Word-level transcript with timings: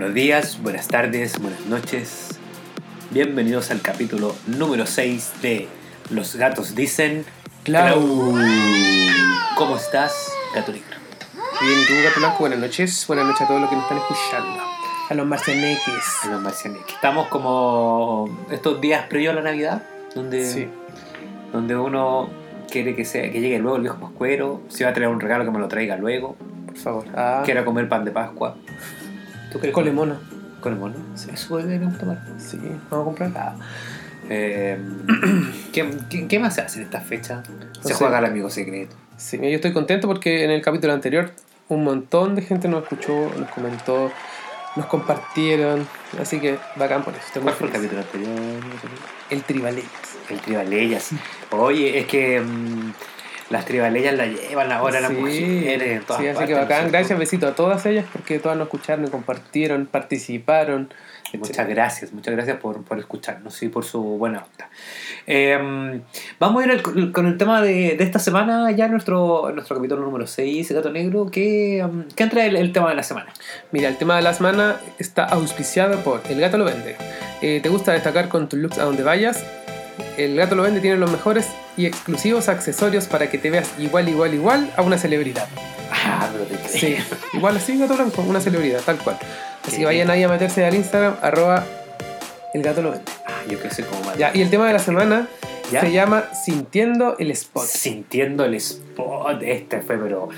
buenos 0.00 0.14
días, 0.14 0.62
buenas 0.62 0.88
tardes, 0.88 1.38
buenas 1.38 1.60
noches. 1.66 2.40
Bienvenidos 3.10 3.70
al 3.70 3.82
capítulo 3.82 4.34
número 4.46 4.86
6 4.86 5.42
de 5.42 5.68
Los 6.08 6.36
gatos 6.36 6.74
dicen 6.74 7.26
Clau. 7.64 8.00
¿Cómo 9.58 9.76
estás, 9.76 10.32
gato 10.54 10.72
negro? 10.72 10.96
Bien, 11.60 11.78
¿y 11.82 11.86
tú, 11.86 11.92
Gato 12.02 12.18
Blanco? 12.18 12.36
Buenas 12.38 12.60
noches. 12.60 13.04
Buenas 13.08 13.26
noches 13.26 13.42
a 13.42 13.46
todos 13.46 13.60
los 13.60 13.68
que 13.68 13.76
nos 13.76 13.84
están 13.84 13.98
escuchando. 13.98 14.62
A 15.10 15.14
los 15.14 15.26
marcianeques. 15.26 16.04
A 16.22 16.28
los 16.28 16.40
marcianeques. 16.40 16.94
Estamos 16.94 17.28
como 17.28 18.46
estos 18.50 18.80
días 18.80 19.04
previo 19.06 19.32
a 19.32 19.34
la 19.34 19.42
Navidad, 19.42 19.82
donde, 20.14 20.50
Sí. 20.50 20.66
donde 21.52 21.76
uno 21.76 22.30
quiere 22.70 22.96
que, 22.96 23.04
sea, 23.04 23.30
que 23.30 23.38
llegue 23.42 23.58
luego 23.58 23.76
el 23.76 23.82
viejo 23.82 23.98
pascuero, 24.00 24.62
si 24.68 24.82
va 24.82 24.90
a 24.90 24.92
traer 24.94 25.10
un 25.10 25.20
regalo 25.20 25.44
que 25.44 25.50
me 25.50 25.58
lo 25.58 25.68
traiga 25.68 25.98
luego, 25.98 26.36
Por 26.64 26.78
favor. 26.78 27.04
Ah, 27.14 27.42
quiera 27.44 27.66
comer 27.66 27.86
pan 27.86 28.06
de 28.06 28.12
Pascua. 28.12 28.56
¿Tú 29.50 29.58
quieres 29.58 29.74
cole 29.74 29.92
mono. 29.92 30.16
¿Con 30.60 30.74
el 30.74 30.78
mono? 30.78 30.94
Eso 31.14 31.56
deberíamos 31.56 31.98
tomar. 31.98 32.18
Sí, 32.38 32.58
vamos 32.90 33.02
a 33.02 33.04
comprar. 33.04 33.32
Ah, 33.34 33.54
eh, 34.28 34.78
¿qué, 35.72 35.90
qué, 36.08 36.28
qué 36.28 36.38
más 36.38 36.54
se 36.54 36.60
hace 36.60 36.78
en 36.80 36.84
esta 36.84 37.00
fecha? 37.00 37.42
Se 37.82 37.94
juega 37.94 38.18
el 38.18 38.26
amigo 38.26 38.50
secreto. 38.50 38.94
Sí, 39.16 39.38
yo 39.38 39.48
estoy 39.48 39.72
contento 39.72 40.06
porque 40.06 40.44
en 40.44 40.50
el 40.50 40.62
capítulo 40.62 40.92
anterior 40.92 41.32
un 41.68 41.84
montón 41.84 42.34
de 42.34 42.42
gente 42.42 42.68
nos 42.68 42.82
escuchó, 42.82 43.30
nos 43.38 43.50
comentó, 43.50 44.10
nos 44.76 44.86
compartieron. 44.86 45.86
Así 46.20 46.40
que 46.40 46.58
bacán 46.76 47.02
por 47.02 47.14
eso. 47.14 47.22
Estoy 47.26 47.42
¿Cuál 47.42 47.54
fue 47.54 47.66
el 47.68 47.72
capítulo 47.72 48.00
anterior? 48.00 48.30
El 49.30 49.42
Tribaleyas. 49.42 49.90
El 50.28 50.40
Tribaleyas. 50.40 51.10
Oye, 51.50 51.98
es 51.98 52.06
que 52.06 52.40
mm, 52.40 52.92
las 53.50 53.64
Tribaleyas 53.66 54.14
la 54.16 54.26
llevan 54.26 54.72
ahora 54.72 55.00
las 55.00 55.10
Sí, 55.10 55.16
mujeres 55.16 55.82
en 55.98 56.02
todas 56.02 56.22
sí, 56.22 56.28
así 56.28 56.34
partes, 56.36 56.48
que 56.48 56.54
¿no 56.54 56.60
es 56.62 56.68
bacán. 56.68 56.88
Gracias, 56.90 57.18
besito 57.18 57.46
a 57.48 57.54
todas 57.54 57.84
ellas 57.86 58.06
porque 58.12 58.38
todas 58.38 58.56
nos 58.56 58.66
escucharon, 58.68 59.06
compartieron, 59.08 59.86
participaron. 59.86 60.92
Muchas 61.32 61.68
gracias, 61.68 62.12
muchas 62.12 62.34
gracias 62.34 62.56
por, 62.56 62.82
por 62.82 62.98
escucharnos 62.98 63.62
y 63.62 63.68
por 63.68 63.84
su 63.84 64.02
buena 64.02 64.38
onda. 64.38 64.68
Eh, 65.28 66.00
vamos 66.40 66.62
a 66.62 66.66
ir 66.66 66.72
al- 66.72 67.12
con 67.12 67.26
el 67.26 67.38
tema 67.38 67.62
de, 67.62 67.94
de 67.96 68.02
esta 68.02 68.18
semana, 68.18 68.70
ya 68.72 68.88
nuestro, 68.88 69.50
nuestro 69.54 69.76
capítulo 69.76 70.02
número 70.02 70.26
6, 70.26 70.72
Gato 70.72 70.90
Negro. 70.90 71.26
¿Qué, 71.30 71.84
um, 71.84 72.04
¿qué 72.16 72.24
entra 72.24 72.44
el, 72.46 72.56
el 72.56 72.72
tema 72.72 72.88
de 72.90 72.96
la 72.96 73.04
semana? 73.04 73.32
Mira, 73.70 73.88
el 73.88 73.96
tema 73.96 74.16
de 74.16 74.22
la 74.22 74.34
semana 74.34 74.76
está 74.98 75.24
auspiciado 75.24 75.98
por 76.00 76.20
El 76.28 76.40
Gato 76.40 76.58
Lo 76.58 76.64
Vende. 76.64 76.96
Eh, 77.42 77.60
¿Te 77.62 77.68
gusta 77.68 77.92
destacar 77.92 78.28
con 78.28 78.48
tus 78.48 78.58
looks 78.58 78.78
a 78.78 78.84
donde 78.84 79.04
vayas? 79.04 79.44
El 80.24 80.36
Gato 80.36 80.54
Lo 80.54 80.64
Vende 80.64 80.80
tiene 80.80 80.98
los 80.98 81.10
mejores 81.10 81.48
y 81.78 81.86
exclusivos 81.86 82.50
accesorios 82.50 83.06
para 83.06 83.30
que 83.30 83.38
te 83.38 83.48
veas 83.48 83.70
igual, 83.78 84.06
igual, 84.06 84.34
igual 84.34 84.70
a 84.76 84.82
una 84.82 84.98
celebridad. 84.98 85.48
Ah, 85.90 86.28
pero 86.30 86.44
te 86.44 86.68
Sí, 86.68 86.96
igual 87.32 87.56
así, 87.56 87.78
Gato 87.78 87.94
Blanco, 87.94 88.20
una 88.22 88.38
celebridad, 88.38 88.82
tal 88.82 88.98
cual. 88.98 89.16
Así 89.66 89.78
que 89.78 89.86
vayan 89.86 90.10
ahí 90.10 90.22
a 90.22 90.28
meterse 90.28 90.62
al 90.66 90.74
Instagram, 90.74 91.16
arroba 91.22 91.64
El 92.52 92.62
Gato 92.62 92.82
Lo 92.82 92.90
Vende. 92.90 93.10
Ah, 93.26 93.40
yo 93.48 93.58
creo 93.58 93.70
que 93.70 93.74
soy 93.74 93.84
como 93.84 94.02
mal. 94.04 94.18
Ya, 94.18 94.30
y 94.34 94.42
el 94.42 94.50
tema 94.50 94.66
de 94.66 94.74
la 94.74 94.78
semana 94.78 95.26
¿Ya? 95.72 95.80
se 95.80 95.90
llama 95.90 96.24
Sintiendo 96.34 97.16
el 97.18 97.30
Spot. 97.30 97.64
Sintiendo 97.64 98.44
el 98.44 98.54
spot, 98.54 99.42
este 99.42 99.80
fue, 99.80 99.96
pero 99.96 100.28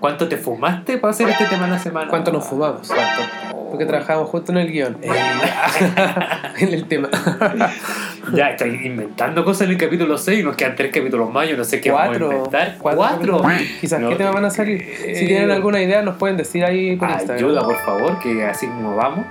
¿cuánto 0.00 0.28
te 0.28 0.36
fumaste 0.36 0.98
para 0.98 1.12
hacer 1.12 1.28
este 1.28 1.44
tema 1.44 1.66
en 1.66 1.72
la 1.72 1.78
semana? 1.78 2.08
¿Cuánto 2.08 2.32
nos 2.32 2.44
fumamos? 2.46 2.88
¿Cuánto? 2.88 3.60
Porque 3.70 3.86
trabajamos 3.86 4.28
juntos 4.28 4.50
en 4.50 4.56
el 4.58 4.72
guion. 4.72 4.96
Eh, 5.02 5.10
en 6.58 6.74
el 6.74 6.84
tema. 6.86 7.08
Ya, 8.34 8.50
estoy 8.50 8.78
inventando 8.84 9.44
cosas 9.44 9.62
en 9.62 9.70
el 9.70 9.76
capítulo 9.78 10.16
6, 10.16 10.44
nos 10.44 10.54
quedan 10.54 10.76
tres 10.76 10.92
capítulos 10.92 11.32
más, 11.32 11.48
yo 11.48 11.56
no 11.56 11.64
sé 11.64 11.80
qué 11.80 11.90
vamos 11.90 12.04
a 12.04 12.18
Cuatro. 12.18 12.32
inventar. 12.36 12.76
Cuatro. 12.78 13.38
¿Cuatro? 13.40 13.42
Quizás, 13.80 14.00
No, 14.00 14.08
¿qué 14.10 14.16
tema 14.16 14.30
van 14.30 14.44
a 14.44 14.50
salir? 14.50 14.82
eh, 14.82 15.14
Si 15.16 15.26
tienen 15.26 15.50
alguna 15.50 15.80
idea, 15.82 16.02
nos 16.02 16.16
pueden 16.16 16.36
decir 16.36 16.64
ahí 16.64 16.94
por 16.96 17.08
Instagram. 17.10 17.38
Ayuda, 17.38 17.64
por 17.64 17.76
favor, 17.78 18.18
que 18.20 18.44
así 18.44 18.66
como 18.66 18.94
vamos. 18.94 19.24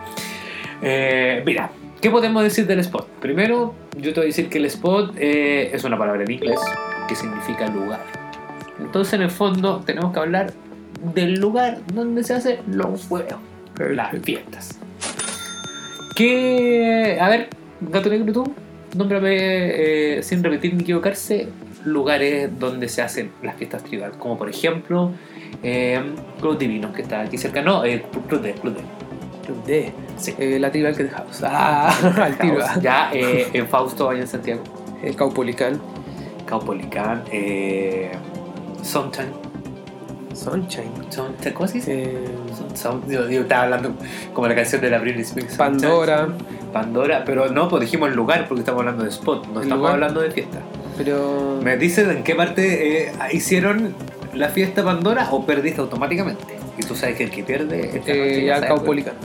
Eh, 0.82 1.44
mira, 1.46 1.70
¿qué 2.02 2.10
podemos 2.10 2.44
decir 2.44 2.66
del 2.68 2.80
spot? 2.80 3.08
Primero, 3.22 3.74
yo 3.96 4.12
te 4.14 4.20
voy 4.20 4.26
a 4.26 4.28
decir 4.28 4.50
que 4.50 4.58
el 4.58 4.66
spot 4.66 5.14
eh, 5.18 5.70
es 5.72 5.84
una 5.84 5.98
palabra 5.98 6.24
en 6.24 6.32
inglés 6.32 6.60
que 7.08 7.16
significa 7.16 7.68
lugar. 7.68 8.00
Entonces, 8.80 9.14
en 9.14 9.22
el 9.22 9.30
fondo, 9.30 9.82
tenemos 9.86 10.14
que 10.14 10.20
hablar 10.20 10.54
del 11.14 11.40
lugar 11.40 11.80
donde 11.94 12.24
se 12.24 12.34
hacen 12.34 12.60
los 12.68 13.08
juegos, 13.08 13.36
las 13.78 14.12
fiestas. 14.22 14.80
¿Qué? 16.16 17.18
A 17.22 17.30
ver, 17.30 17.50
gato 17.82 18.10
negro, 18.10 18.34
tú, 18.34 18.54
nómbrame 18.96 19.38
eh, 19.38 20.24
sin 20.24 20.44
repetir 20.44 20.74
ni 20.74 20.84
equivocarse 20.84 21.50
lugares 21.86 22.50
donde 22.60 22.90
se 22.90 23.02
hacen 23.02 23.32
las 23.42 23.56
fiestas 23.56 23.84
tribal, 23.84 24.12
como 24.18 24.38
por 24.38 24.50
ejemplo 24.50 25.12
eh, 25.64 26.02
Club 26.40 26.58
Divino, 26.58 26.92
que 26.92 27.02
está 27.04 27.22
aquí 27.22 27.38
cerca, 27.38 27.62
no, 27.62 27.86
eh, 27.86 28.04
Club 28.28 28.42
D, 28.42 28.54
Club 28.54 28.76
D. 28.76 28.82
Club 29.46 29.66
D. 29.66 29.92
Sí. 30.18 30.36
Eh, 30.38 30.60
la 30.60 30.72
Tribal 30.72 30.96
que 30.96 31.06
de 31.06 31.10
House. 31.10 31.42
Ah, 31.44 31.92
al 32.22 32.38
tiro. 32.38 32.60
Ya 32.82 33.10
eh, 33.14 33.48
en 33.54 33.68
Fausto, 33.68 34.10
allá 34.10 34.22
en 34.22 34.28
Santiago, 34.28 34.64
El 35.02 35.16
Caupolicán. 35.16 35.82
Caupolicán, 36.46 37.24
eh, 37.32 38.12
Sunshine, 38.84 39.32
Sunshine. 40.34 40.92
Sunshine, 41.10 41.54
¿cómo 41.54 41.68
se 41.68 41.74
dice? 41.76 42.04
Eh, 42.04 42.28
Sun- 42.76 43.04
yo, 43.10 43.30
yo 43.30 43.42
estaba 43.42 43.64
hablando 43.64 43.92
como 44.34 44.48
la 44.48 44.56
canción 44.56 44.82
de 44.82 44.90
la 44.90 45.00
Britney 45.00 45.22
Spears. 45.24 45.54
Sunshine. 45.54 45.80
Pandora. 45.82 46.28
Pandora, 46.72 47.24
pero 47.26 47.50
no, 47.50 47.68
pues 47.68 47.82
dijimos 47.82 48.10
el 48.10 48.16
lugar 48.16 48.48
porque 48.48 48.60
estamos 48.62 48.82
hablando 48.82 49.04
de 49.04 49.10
spot, 49.10 49.48
no 49.48 49.62
estamos 49.62 49.78
lugar. 49.80 49.94
hablando 49.96 50.22
de 50.22 50.32
fiesta. 50.32 50.60
Pero. 50.98 51.60
¿Me 51.64 51.78
dices 51.78 52.08
en 52.08 52.24
qué 52.24 52.36
parte 52.36 53.08
eh, 53.08 53.12
hicieron 53.32 53.96
la 54.34 54.50
fiesta 54.50 54.84
Pandora 54.84 55.28
o 55.32 55.46
perdiste 55.46 55.82
automáticamente? 55.82 56.44
Y 56.78 56.84
tú 56.84 56.96
sabes 56.96 57.16
que 57.18 57.24
el 57.26 57.32
que 57.32 57.44
pierde 57.44 57.86
esta 57.88 57.98
noche 58.00 58.44
Eh, 58.44 58.46
ya 58.46 58.62
Caupolicán. 58.62 59.16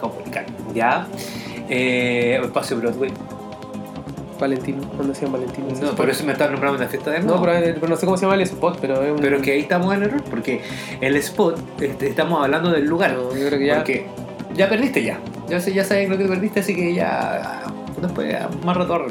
Caupolicán. 0.00 0.44
Ya. 0.74 1.06
Eh, 1.68 2.38
espacio 2.42 2.76
Broadway. 2.78 3.10
Valentino. 4.38 4.82
Cuando 4.94 5.12
hacían 5.12 5.32
Valentino. 5.32 5.66
No, 5.80 5.94
por 5.94 6.08
eso 6.10 6.24
me 6.24 6.32
estás 6.32 6.50
nombrando 6.50 6.78
la 6.78 6.88
fiesta 6.88 7.10
de 7.10 7.20
No, 7.20 7.40
pero, 7.42 7.74
pero 7.74 7.88
no 7.88 7.96
sé 7.96 8.06
cómo 8.06 8.16
se 8.16 8.22
llama 8.24 8.34
el 8.34 8.42
spot, 8.42 8.78
pero 8.80 9.02
es 9.02 9.10
un. 9.12 9.18
Pero 9.18 9.40
que 9.40 9.52
ahí 9.52 9.60
estamos 9.60 9.94
en 9.94 10.02
error, 10.04 10.22
porque 10.30 10.60
el 11.00 11.16
spot, 11.16 11.58
este, 11.80 12.08
estamos 12.08 12.42
hablando 12.42 12.70
del 12.70 12.84
lugar. 12.86 13.12
No, 13.12 13.34
yo 13.36 13.46
creo 13.46 13.58
que 13.58 13.66
ya. 13.66 13.76
Porque 13.76 14.06
ya 14.54 14.68
perdiste 14.68 15.02
ya. 15.02 15.18
Ya, 15.48 15.60
sé- 15.60 15.72
ya 15.72 15.84
sabes 15.84 16.08
lo 16.08 16.18
que 16.18 16.24
perdiste, 16.26 16.60
así 16.60 16.74
que 16.74 16.94
ya. 16.94 17.62
Después, 18.00 18.30
ya, 18.30 18.48
más 18.64 18.76
rato. 18.76 19.06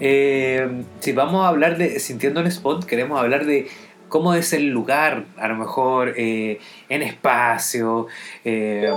Eh, 0.00 0.82
si 1.00 1.12
vamos 1.12 1.44
a 1.44 1.48
hablar 1.48 1.78
de 1.78 1.98
sintiendo 2.00 2.40
el 2.40 2.46
spot, 2.48 2.84
queremos 2.84 3.18
hablar 3.20 3.46
de 3.46 3.68
cómo 4.08 4.34
es 4.34 4.52
el 4.52 4.68
lugar, 4.70 5.24
a 5.38 5.48
lo 5.48 5.54
mejor 5.56 6.14
eh, 6.16 6.58
en 6.88 7.02
espacio, 7.02 8.06
eh, 8.44 8.92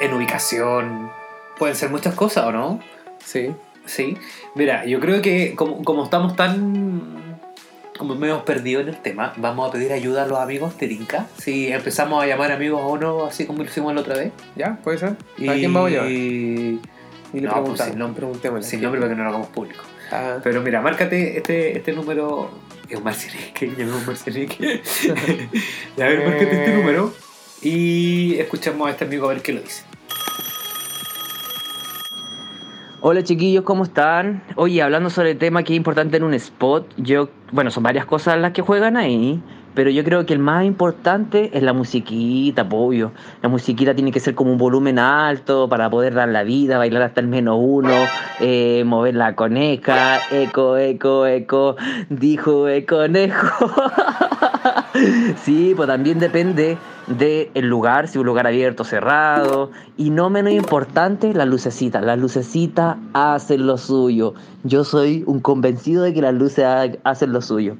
en 0.00 0.14
ubicación. 0.14 1.10
Pueden 1.58 1.74
ser 1.76 1.90
muchas 1.90 2.14
cosas, 2.14 2.44
¿o 2.46 2.52
no? 2.52 2.80
Sí. 3.24 3.50
Sí. 3.86 4.16
Mira, 4.54 4.84
yo 4.86 5.00
creo 5.00 5.20
que 5.22 5.54
como, 5.54 5.82
como 5.82 6.04
estamos 6.04 6.36
tan. 6.36 7.10
como 7.98 8.14
medio 8.14 8.44
perdidos 8.44 8.84
en 8.84 8.88
el 8.90 8.96
tema, 9.02 9.32
vamos 9.36 9.68
a 9.68 9.72
pedir 9.72 9.92
ayuda 9.92 10.22
a 10.24 10.26
los 10.26 10.38
amigos 10.38 10.76
de 10.78 10.88
Tinka. 10.88 11.26
Si 11.38 11.68
empezamos 11.72 12.22
a 12.22 12.26
llamar 12.26 12.50
amigos 12.52 12.80
o 12.84 12.96
no, 12.96 13.24
así 13.26 13.44
como 13.46 13.58
lo 13.62 13.68
hicimos 13.68 13.94
la 13.94 14.00
otra 14.00 14.16
vez. 14.16 14.32
¿Ya? 14.56 14.76
¿Puede 14.82 14.98
ser? 14.98 15.16
Y... 15.36 15.48
¿A 15.48 15.54
quién 15.54 15.72
vamos 15.74 15.88
a 15.88 15.90
llevar? 15.92 16.10
Y 16.10 16.80
Y 17.32 17.40
le 17.40 17.42
No, 17.48 17.64
pues, 17.64 17.80
preguntamos. 17.80 17.80
sin 17.80 17.98
nombre. 17.98 18.62
Sin 18.62 18.80
nombre 18.82 19.00
para 19.00 19.12
que 19.12 19.16
no 19.18 19.24
lo 19.24 19.28
hagamos 19.30 19.48
público. 19.48 19.82
Ah, 20.12 20.38
Pero 20.42 20.62
mira, 20.62 20.80
márcate 20.80 21.36
este, 21.36 21.76
este 21.76 21.92
número. 21.92 22.50
Es 22.88 22.96
un 22.96 23.04
marcianeque, 23.04 23.72
ya 23.78 23.84
un 23.84 24.06
marcianeque. 24.06 24.82
Ya, 25.96 26.06
a 26.06 26.08
ver, 26.08 26.26
márcate 26.26 26.52
este 26.56 26.72
Eh. 26.72 26.76
número. 26.76 27.12
Y 27.62 28.36
escuchamos 28.38 28.88
a 28.88 28.92
este 28.92 29.04
amigo 29.04 29.26
a 29.26 29.34
ver 29.34 29.42
qué 29.42 29.52
lo 29.52 29.60
dice. 29.60 29.82
Hola 33.02 33.22
chiquillos, 33.22 33.64
¿cómo 33.64 33.84
están? 33.84 34.42
Oye, 34.56 34.82
hablando 34.82 35.08
sobre 35.08 35.30
el 35.30 35.38
tema 35.38 35.62
que 35.62 35.72
es 35.72 35.76
importante 35.78 36.18
en 36.18 36.22
un 36.22 36.34
spot, 36.34 36.86
yo, 36.98 37.30
bueno, 37.50 37.70
son 37.70 37.82
varias 37.82 38.04
cosas 38.04 38.38
las 38.38 38.52
que 38.52 38.60
juegan 38.60 38.98
ahí, 38.98 39.40
pero 39.74 39.88
yo 39.88 40.04
creo 40.04 40.26
que 40.26 40.34
el 40.34 40.38
más 40.38 40.66
importante 40.66 41.50
es 41.54 41.62
la 41.62 41.72
musiquita, 41.72 42.68
pollo. 42.68 43.12
La 43.40 43.48
musiquita 43.48 43.94
tiene 43.94 44.12
que 44.12 44.20
ser 44.20 44.34
como 44.34 44.52
un 44.52 44.58
volumen 44.58 44.98
alto 44.98 45.66
para 45.66 45.88
poder 45.88 46.12
dar 46.12 46.28
la 46.28 46.42
vida, 46.42 46.76
bailar 46.76 47.00
hasta 47.00 47.22
el 47.22 47.28
menos 47.28 47.56
uno, 47.58 47.94
eh, 48.38 48.82
mover 48.84 49.14
la 49.14 49.34
coneja, 49.34 50.18
eco, 50.30 50.76
eco, 50.76 51.26
eco, 51.26 51.76
dijo 52.10 52.68
el 52.68 52.84
conejo. 52.84 53.72
sí, 55.44 55.72
pues 55.76 55.86
también 55.88 56.18
depende 56.18 56.78
del 57.06 57.66
lugar, 57.66 58.08
si 58.08 58.18
un 58.18 58.26
lugar 58.26 58.46
abierto, 58.46 58.84
cerrado. 58.84 59.70
Y 59.96 60.10
no 60.10 60.30
menos 60.30 60.52
importante, 60.52 61.32
las 61.34 61.46
lucecitas. 61.46 62.02
Las 62.04 62.18
lucecitas 62.18 62.96
hacen 63.12 63.66
lo 63.66 63.78
suyo. 63.78 64.34
Yo 64.64 64.84
soy 64.84 65.24
un 65.26 65.40
convencido 65.40 66.02
de 66.02 66.12
que 66.14 66.22
las 66.22 66.34
luces 66.34 66.64
ha- 66.64 66.90
hacen 67.04 67.32
lo 67.32 67.40
suyo. 67.40 67.76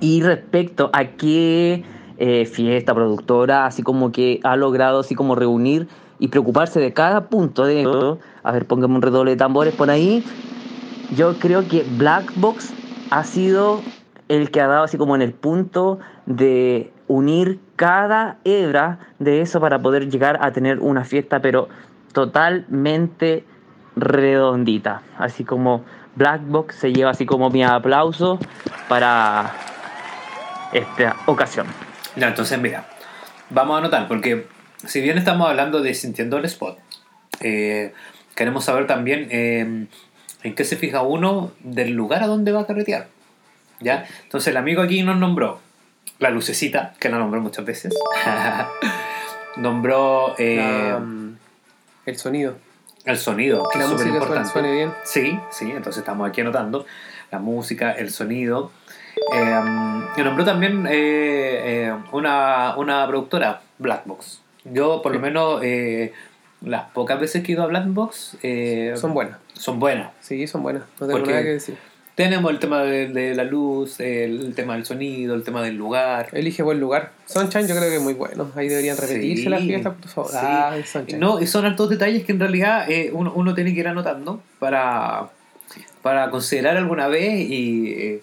Y 0.00 0.22
respecto 0.22 0.90
a 0.92 1.04
qué 1.16 1.84
eh, 2.16 2.46
fiesta, 2.46 2.94
productora, 2.94 3.66
así 3.66 3.82
como 3.82 4.12
que 4.12 4.40
ha 4.44 4.56
logrado 4.56 5.00
así 5.00 5.14
como 5.14 5.34
reunir 5.34 5.88
y 6.18 6.28
preocuparse 6.28 6.80
de 6.80 6.92
cada 6.92 7.28
punto 7.28 7.64
de 7.64 7.82
esto. 7.82 8.18
A 8.42 8.52
ver, 8.52 8.66
póngame 8.66 8.94
un 8.96 9.02
redoble 9.02 9.32
de 9.32 9.36
tambores 9.36 9.74
por 9.74 9.90
ahí. 9.90 10.24
Yo 11.10 11.38
creo 11.38 11.66
que 11.68 11.84
Black 11.84 12.32
Box 12.34 12.74
ha 13.10 13.24
sido 13.24 13.82
el 14.28 14.50
que 14.50 14.60
ha 14.60 14.66
dado 14.66 14.84
así 14.84 14.96
como 14.96 15.14
en 15.14 15.22
el 15.22 15.32
punto 15.32 15.98
de 16.26 16.92
unir 17.06 17.60
cada 17.76 18.38
hebra 18.44 18.98
de 19.18 19.40
eso 19.40 19.60
para 19.60 19.80
poder 19.80 20.08
llegar 20.08 20.38
a 20.40 20.52
tener 20.52 20.80
una 20.80 21.04
fiesta, 21.04 21.40
pero 21.40 21.68
totalmente 22.12 23.44
redondita. 23.96 25.02
Así 25.18 25.44
como 25.44 25.84
Black 26.16 26.42
Box 26.46 26.76
se 26.76 26.92
lleva 26.92 27.10
así 27.10 27.26
como 27.26 27.50
mi 27.50 27.62
aplauso 27.62 28.38
para 28.88 29.52
esta 30.72 31.16
ocasión. 31.26 31.66
Ya, 32.16 32.28
entonces 32.28 32.58
mira, 32.58 32.88
vamos 33.50 33.76
a 33.76 33.78
anotar, 33.78 34.08
porque 34.08 34.46
si 34.86 35.00
bien 35.00 35.18
estamos 35.18 35.48
hablando 35.48 35.82
de 35.82 35.94
sintiendo 35.94 36.38
el 36.38 36.44
spot, 36.44 36.78
eh, 37.40 37.92
queremos 38.34 38.64
saber 38.64 38.86
también 38.86 39.28
eh, 39.30 39.86
en 40.42 40.54
qué 40.54 40.64
se 40.64 40.76
fija 40.76 41.02
uno 41.02 41.52
del 41.60 41.92
lugar 41.92 42.22
a 42.22 42.26
donde 42.26 42.52
va 42.52 42.62
a 42.62 42.66
carretear. 42.66 43.08
¿Ya? 43.80 44.06
Entonces 44.22 44.48
el 44.48 44.56
amigo 44.56 44.82
aquí 44.82 45.02
nos 45.02 45.18
nombró 45.18 45.60
la 46.24 46.30
lucecita, 46.30 46.94
que 46.98 47.08
la 47.08 47.18
nombró 47.18 47.40
muchas 47.40 47.64
veces. 47.64 47.94
nombró 49.56 50.34
eh, 50.38 50.96
mm, 51.00 51.32
el 52.06 52.18
sonido. 52.18 52.56
el 53.04 53.18
sonido, 53.18 53.68
que 53.70 53.78
la 53.78 53.84
es 53.84 53.90
súper 53.90 54.06
importante. 54.08 54.48
suene 54.50 54.72
bien. 54.72 54.92
Sí, 55.04 55.38
sí, 55.50 55.70
entonces 55.70 55.98
estamos 55.98 56.28
aquí 56.28 56.40
anotando 56.40 56.86
la 57.30 57.38
música, 57.38 57.92
el 57.92 58.10
sonido. 58.10 58.70
Eh, 59.32 59.60
y 60.16 60.22
nombró 60.22 60.44
también 60.44 60.86
eh, 60.88 61.86
eh, 61.86 61.94
una, 62.12 62.74
una 62.76 63.06
productora, 63.06 63.60
Blackbox. 63.78 64.40
Yo, 64.64 65.02
por 65.02 65.12
lo 65.14 65.20
menos, 65.20 65.60
eh, 65.62 66.12
las 66.62 66.90
pocas 66.90 67.20
veces 67.20 67.42
que 67.44 67.52
he 67.52 67.54
ido 67.54 67.62
a 67.64 67.66
Blackbox 67.66 68.38
Son 68.96 69.12
buenas. 69.14 69.36
son 69.52 69.78
buenas. 69.78 70.10
Sí, 70.20 70.46
son 70.46 70.62
buenas. 70.62 70.82
No 70.98 71.06
tengo 71.06 71.18
Porque- 71.18 71.30
nada 71.32 71.42
que 71.42 71.50
decir. 71.50 71.76
Tenemos 72.14 72.50
el 72.52 72.60
tema 72.60 72.82
de, 72.84 73.08
de 73.08 73.34
la 73.34 73.42
luz, 73.42 73.98
el, 73.98 74.40
el 74.40 74.54
tema 74.54 74.74
del 74.74 74.84
sonido, 74.84 75.34
el 75.34 75.42
tema 75.42 75.62
del 75.62 75.74
lugar. 75.76 76.28
Elige 76.32 76.62
buen 76.62 76.78
lugar. 76.78 77.10
Sunshine 77.26 77.66
yo 77.66 77.74
creo 77.74 77.88
que 77.90 77.96
es 77.96 78.02
muy 78.02 78.14
bueno. 78.14 78.52
Ahí 78.54 78.68
deberían 78.68 78.96
repetirse 78.96 79.42
Sí, 79.44 79.48
las 79.48 79.62
fiestas, 79.62 79.94
por 80.00 80.08
favor. 80.08 80.30
sí. 80.30 80.36
Ah, 80.40 80.76
Sunshine. 80.84 81.18
No, 81.18 81.40
y 81.40 81.46
son 81.48 81.64
altos 81.64 81.90
detalles 81.90 82.24
que 82.24 82.30
en 82.30 82.38
realidad 82.38 82.88
eh, 82.88 83.10
uno, 83.12 83.32
uno 83.34 83.52
tiene 83.54 83.74
que 83.74 83.80
ir 83.80 83.88
anotando 83.88 84.40
para, 84.60 85.28
para 86.02 86.30
considerar 86.30 86.76
alguna 86.76 87.08
vez 87.08 87.34
y... 87.50 87.92
eh, 87.92 88.22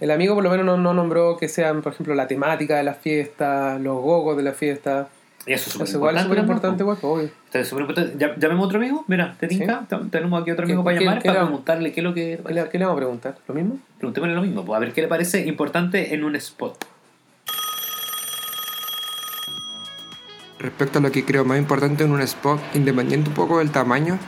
El 0.00 0.10
amigo 0.10 0.34
por 0.34 0.44
lo 0.44 0.50
menos 0.50 0.66
no, 0.66 0.76
no 0.76 0.92
nombró 0.92 1.38
que 1.38 1.48
sean, 1.48 1.80
por 1.80 1.94
ejemplo, 1.94 2.14
la 2.14 2.28
temática 2.28 2.76
de 2.76 2.82
las 2.84 2.98
fiestas, 2.98 3.80
los 3.80 4.02
gogos 4.02 4.36
de 4.36 4.42
la 4.42 4.52
fiesta. 4.52 5.08
Y 5.46 5.52
eso 5.54 5.82
es 5.82 5.90
súper 5.90 6.38
importante. 6.38 6.84
pues, 6.84 6.98
obvio. 7.02 7.24
Esto 7.46 7.58
es 7.58 7.68
súper 7.68 7.82
importante. 7.82 8.14
Ya- 8.18 8.34
Llamemos 8.36 8.64
a 8.64 8.66
otro 8.66 8.78
amigo, 8.78 9.04
mira, 9.08 9.36
te 9.40 9.48
tinca, 9.48 9.86
Te- 9.88 9.96
tenemos 10.10 10.40
aquí 10.42 10.50
otro 10.50 10.66
¿Qué- 10.66 10.72
amigo 10.72 10.84
para 10.84 11.00
llamar 11.00 11.22
qué 11.22 11.28
para 11.28 11.44
preguntarle 11.46 11.92
qué 11.92 12.00
es 12.00 12.04
lo 12.04 12.14
que... 12.14 12.40
¿Qué 12.46 12.54
le, 12.54 12.68
qué 12.68 12.78
le 12.78 12.84
vamos 12.84 12.98
a 12.98 13.00
preguntar? 13.00 13.36
¿Lo 13.48 13.54
mismo? 13.54 13.78
Preguntémosle 13.98 14.34
lo 14.34 14.42
mismo, 14.42 14.64
pues, 14.64 14.76
a 14.76 14.80
ver 14.80 14.92
qué 14.92 15.00
le 15.02 15.08
parece 15.08 15.46
importante 15.46 16.14
en 16.14 16.24
un 16.24 16.36
spot. 16.36 16.84
Respecto 20.58 20.98
a 20.98 21.02
lo 21.02 21.10
que 21.10 21.24
creo 21.24 21.44
más 21.44 21.58
importante 21.58 22.04
en 22.04 22.12
un 22.12 22.20
spot, 22.20 22.60
independiente 22.74 23.30
un 23.30 23.34
poco 23.34 23.58
del 23.60 23.70
tamaño, 23.70 24.18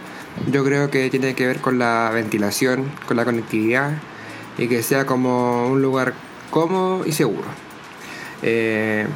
yo 0.50 0.64
creo 0.64 0.90
que 0.90 1.10
tiene 1.10 1.34
que 1.34 1.46
ver 1.46 1.60
con 1.60 1.78
la 1.78 2.10
ventilación, 2.12 2.90
con 3.06 3.18
la 3.18 3.24
conectividad 3.26 3.92
y 4.56 4.66
que 4.66 4.82
sea 4.82 5.04
como 5.04 5.66
un 5.68 5.82
lugar 5.82 6.14
cómodo 6.50 7.04
y 7.06 7.12
seguro. 7.12 7.44
Eh, 8.42 9.06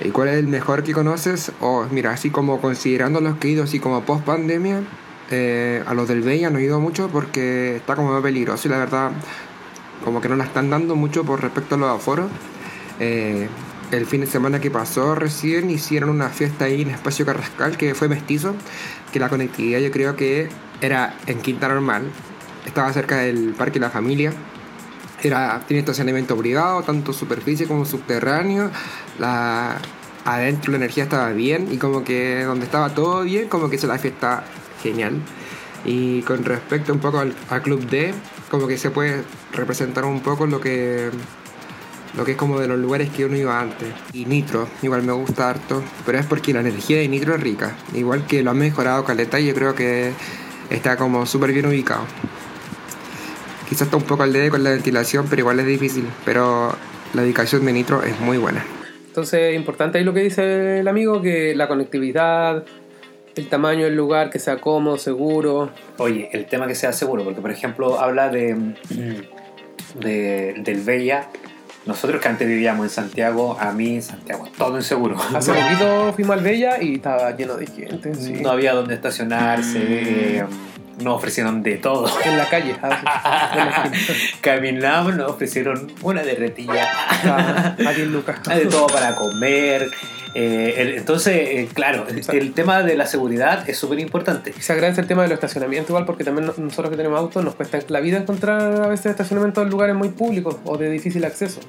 ¿Y 0.00 0.10
cuál 0.10 0.28
es 0.28 0.36
el 0.36 0.46
mejor 0.46 0.84
que 0.84 0.92
conoces? 0.92 1.52
O 1.60 1.86
mira, 1.90 2.12
así 2.12 2.30
como 2.30 2.60
considerando 2.60 3.20
los 3.20 3.36
que 3.38 3.48
he 3.48 3.50
ido 3.52 3.64
así 3.64 3.80
como 3.80 4.02
post 4.02 4.24
pandemia, 4.24 4.82
eh, 5.30 5.82
a 5.86 5.94
los 5.94 6.08
del 6.08 6.22
Bella 6.22 6.50
no 6.50 6.58
he 6.58 6.64
ido 6.64 6.80
mucho 6.80 7.08
porque 7.08 7.76
está 7.76 7.96
como 7.96 8.20
peligroso 8.22 8.68
y 8.68 8.70
la 8.70 8.78
verdad 8.78 9.10
como 10.04 10.20
que 10.20 10.28
no 10.28 10.36
la 10.36 10.44
están 10.44 10.70
dando 10.70 10.94
mucho 10.94 11.24
por 11.24 11.42
respecto 11.42 11.74
a 11.74 11.78
los 11.78 11.96
aforos. 11.96 12.30
Eh, 13.00 13.48
el 13.90 14.06
fin 14.06 14.20
de 14.20 14.26
semana 14.26 14.60
que 14.60 14.70
pasó 14.70 15.14
recién 15.14 15.70
hicieron 15.70 16.10
una 16.10 16.28
fiesta 16.28 16.66
ahí 16.66 16.82
en 16.82 16.90
Espacio 16.90 17.24
Carrascal 17.26 17.76
que 17.76 17.94
fue 17.94 18.08
mestizo, 18.08 18.54
que 19.12 19.18
la 19.18 19.28
conectividad 19.28 19.80
yo 19.80 19.90
creo 19.90 20.14
que 20.14 20.48
era 20.80 21.16
en 21.26 21.40
Quinta 21.40 21.68
Normal, 21.68 22.10
estaba 22.66 22.92
cerca 22.92 23.18
del 23.18 23.54
Parque 23.56 23.80
La 23.80 23.90
Familia, 23.90 24.32
era, 25.22 25.62
tiene 25.66 25.80
estacionamiento 25.80 26.36
privado, 26.36 26.82
tanto 26.82 27.12
superficie 27.12 27.66
como 27.66 27.84
subterráneo, 27.84 28.70
la, 29.18 29.78
adentro 30.24 30.72
la 30.72 30.78
energía 30.78 31.04
estaba 31.04 31.30
bien 31.30 31.68
y 31.72 31.78
como 31.78 32.04
que 32.04 32.44
donde 32.44 32.64
estaba 32.64 32.90
todo 32.90 33.22
bien, 33.22 33.48
como 33.48 33.68
que 33.70 33.76
hizo 33.76 33.86
la 33.86 33.98
fiesta 33.98 34.44
genial. 34.82 35.20
Y 35.84 36.22
con 36.22 36.44
respecto 36.44 36.92
un 36.92 36.98
poco 36.98 37.20
al, 37.20 37.34
al 37.50 37.62
Club 37.62 37.88
D, 37.88 38.12
como 38.50 38.66
que 38.66 38.76
se 38.76 38.90
puede 38.90 39.22
representar 39.52 40.04
un 40.04 40.20
poco 40.20 40.46
lo 40.46 40.60
que 40.60 41.10
lo 42.16 42.24
que 42.24 42.32
es 42.32 42.36
como 42.36 42.58
de 42.58 42.66
los 42.66 42.78
lugares 42.78 43.10
que 43.10 43.24
uno 43.24 43.36
iba 43.36 43.60
antes. 43.60 43.88
Y 44.12 44.24
Nitro, 44.24 44.68
igual 44.82 45.02
me 45.02 45.12
gusta 45.12 45.50
harto, 45.50 45.82
pero 46.04 46.18
es 46.18 46.26
porque 46.26 46.52
la 46.52 46.60
energía 46.60 46.98
de 46.98 47.08
Nitro 47.08 47.34
es 47.34 47.40
rica. 47.40 47.76
Igual 47.94 48.26
que 48.26 48.42
lo 48.42 48.50
han 48.50 48.58
mejorado 48.58 49.04
Caleta 49.04 49.38
y 49.38 49.46
yo 49.46 49.54
creo 49.54 49.74
que 49.74 50.12
está 50.70 50.96
como 50.96 51.26
súper 51.26 51.52
bien 51.52 51.66
ubicado. 51.66 52.02
Quizás 53.68 53.82
está 53.82 53.96
un 53.96 54.04
poco 54.04 54.22
al 54.22 54.32
dedo 54.32 54.50
con 54.50 54.64
la 54.64 54.70
ventilación, 54.70 55.26
pero 55.28 55.40
igual 55.40 55.60
es 55.60 55.66
difícil. 55.66 56.06
Pero 56.24 56.74
la 57.14 57.22
ubicación 57.22 57.64
de 57.66 57.72
Nitro 57.72 58.02
es 58.02 58.18
muy 58.20 58.38
buena. 58.38 58.64
Entonces, 59.06 59.54
importante 59.54 59.98
ahí 59.98 60.04
lo 60.04 60.14
que 60.14 60.20
dice 60.20 60.80
el 60.80 60.88
amigo, 60.88 61.20
que 61.20 61.54
la 61.54 61.68
conectividad, 61.68 62.64
el 63.34 63.48
tamaño 63.48 63.84
del 63.84 63.96
lugar, 63.96 64.30
que 64.30 64.38
sea 64.38 64.60
cómodo, 64.60 64.96
seguro. 64.98 65.70
Oye, 65.98 66.28
el 66.32 66.46
tema 66.46 66.66
que 66.66 66.74
sea 66.74 66.92
seguro, 66.92 67.24
porque 67.24 67.40
por 67.40 67.50
ejemplo 67.50 68.00
habla 68.00 68.28
de, 68.30 68.56
de 70.00 70.54
del 70.58 70.80
Bella. 70.80 71.28
Nosotros 71.86 72.20
que 72.20 72.28
antes 72.28 72.46
vivíamos 72.46 72.84
en 72.84 72.90
Santiago, 72.90 73.56
a 73.58 73.72
mí 73.72 73.94
en 73.96 74.02
Santiago 74.02 74.46
todo 74.58 74.76
inseguro. 74.76 75.16
Hace 75.34 75.52
poquito 75.52 76.12
fuimos 76.14 76.36
al 76.36 76.44
Bella 76.44 76.82
y 76.82 76.96
estaba 76.96 77.34
lleno 77.34 77.56
de 77.56 77.66
gente. 77.66 78.14
sí. 78.14 78.34
No 78.42 78.50
había 78.50 78.74
donde 78.74 78.94
estacionarse, 78.94 79.78
eh, 79.80 80.44
nos 81.00 81.16
ofrecieron 81.16 81.62
de 81.62 81.76
todo. 81.76 82.06
En 82.24 82.36
la 82.36 82.48
calle, 82.48 82.74
a 82.82 82.88
veces, 82.88 83.04
en 83.52 83.58
la 83.58 83.82
esquina. 83.84 84.16
Caminamos, 84.40 85.14
nos 85.16 85.30
ofrecieron 85.30 85.92
una 86.02 86.22
derretilla, 86.22 86.86
Ah, 87.24 87.76
A 87.86 87.92
10 87.92 88.08
lucas. 88.08 88.40
de 88.48 88.66
todo 88.66 88.86
para 88.86 89.14
comer. 89.14 89.90
Eh, 90.34 90.74
el- 90.76 90.94
entonces, 90.98 91.34
eh, 91.36 91.68
claro, 91.72 92.06
el, 92.08 92.22
el 92.36 92.52
tema 92.52 92.82
de 92.82 92.96
la 92.96 93.06
seguridad 93.06 93.68
es 93.68 93.78
súper 93.78 93.98
importante. 93.98 94.52
Se 94.60 94.72
agradece 94.74 95.00
el 95.00 95.06
tema 95.06 95.22
del 95.22 95.32
estacionamiento 95.32 95.92
igual 95.92 96.04
porque 96.04 96.22
también 96.22 96.46
no- 96.46 96.54
nosotros 96.58 96.90
que 96.90 96.96
tenemos 96.96 97.18
autos 97.18 97.42
nos 97.44 97.54
cuesta 97.54 97.78
la 97.88 98.00
vida 98.00 98.18
encontrar 98.18 98.60
a 98.84 98.88
veces 98.88 99.06
estacionamiento 99.06 99.62
en 99.62 99.70
lugares 99.70 99.96
muy 99.96 100.10
públicos 100.10 100.56
o 100.64 100.76
de 100.76 100.90
difícil 100.90 101.24
acceso. 101.24 101.60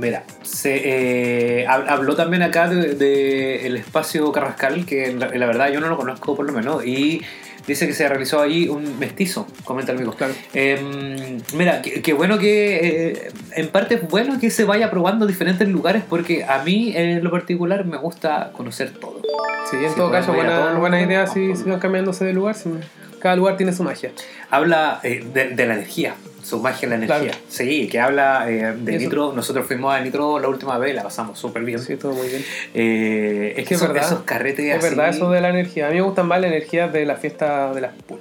Mira, 0.00 0.24
se 0.42 1.60
eh, 1.60 1.66
hab- 1.68 1.88
habló 1.88 2.16
también 2.16 2.42
acá 2.42 2.68
del 2.68 2.98
de, 2.98 3.66
el 3.66 3.76
espacio 3.76 4.32
Carrascal, 4.32 4.86
que 4.86 5.12
la, 5.12 5.28
la 5.28 5.46
verdad 5.46 5.70
yo 5.70 5.80
no 5.80 5.88
lo 5.88 5.96
conozco 5.98 6.34
por 6.34 6.46
lo 6.46 6.52
menos, 6.52 6.84
y 6.84 7.22
dice 7.66 7.86
que 7.86 7.92
se 7.94 8.08
realizó 8.08 8.40
ahí 8.40 8.68
un 8.68 8.98
mestizo, 8.98 9.46
comenta 9.64 9.92
el 9.92 9.98
amigo. 9.98 10.12
Claro. 10.14 10.34
Eh, 10.54 11.38
mira, 11.54 11.82
qué 11.82 12.12
bueno 12.12 12.38
que, 12.38 12.76
eh, 13.08 13.28
en 13.56 13.68
parte 13.68 13.96
es 13.96 14.08
bueno 14.08 14.38
que 14.40 14.50
se 14.50 14.64
vaya 14.64 14.90
probando 14.90 15.26
diferentes 15.26 15.68
lugares, 15.68 16.02
porque 16.08 16.44
a 16.44 16.62
mí 16.62 16.92
en 16.96 17.22
lo 17.24 17.30
particular 17.30 17.84
me 17.84 17.96
gusta 17.96 18.50
conocer 18.52 18.90
todo. 18.92 19.20
Sí, 19.70 19.76
en 19.84 19.94
todo 19.94 20.10
caso, 20.12 20.32
buena, 20.32 20.74
buena 20.74 21.00
idea 21.02 21.26
si, 21.26 21.56
si 21.56 21.64
van 21.64 21.80
cambiándose 21.80 22.24
de 22.24 22.32
lugar. 22.32 22.54
si- 22.54 22.70
cada 23.20 23.34
lugar 23.34 23.56
tiene 23.56 23.72
su 23.72 23.82
magia. 23.82 24.12
Habla 24.50 25.00
eh, 25.02 25.24
de, 25.34 25.48
de 25.48 25.66
la 25.66 25.74
energía, 25.74 26.14
su 26.46 26.60
magia 26.60 26.86
en 26.86 26.90
la 26.90 26.96
energía. 26.96 27.18
Claro. 27.32 27.38
Sí, 27.48 27.88
que 27.88 27.98
habla 27.98 28.48
eh, 28.50 28.74
de. 28.78 28.98
Nitro. 28.98 29.32
Nosotros 29.34 29.66
fuimos 29.66 29.92
a 29.94 30.00
Nitro 30.00 30.38
la 30.38 30.48
última 30.48 30.78
vez, 30.78 30.94
la 30.94 31.02
pasamos 31.02 31.38
súper 31.38 31.64
bien. 31.64 31.80
Sí, 31.80 31.96
todo 31.96 32.12
muy 32.12 32.28
bien. 32.28 32.44
Eh, 32.74 33.54
es 33.56 33.66
que 33.66 33.74
es 33.74 33.80
verdad. 33.80 34.04
esos 34.04 34.20
carretes 34.22 34.64
Es 34.66 34.76
así 34.78 34.88
verdad 34.94 35.08
eso 35.08 35.30
de 35.30 35.40
la 35.40 35.48
energía. 35.50 35.86
A 35.88 35.90
mí 35.90 35.96
me 35.96 36.02
gustan 36.02 36.28
más 36.28 36.40
la 36.40 36.46
energía 36.46 36.86
de 36.88 37.04
la 37.04 37.16
fiesta 37.16 37.72
de 37.74 37.80
las 37.80 37.92
pool. 38.06 38.20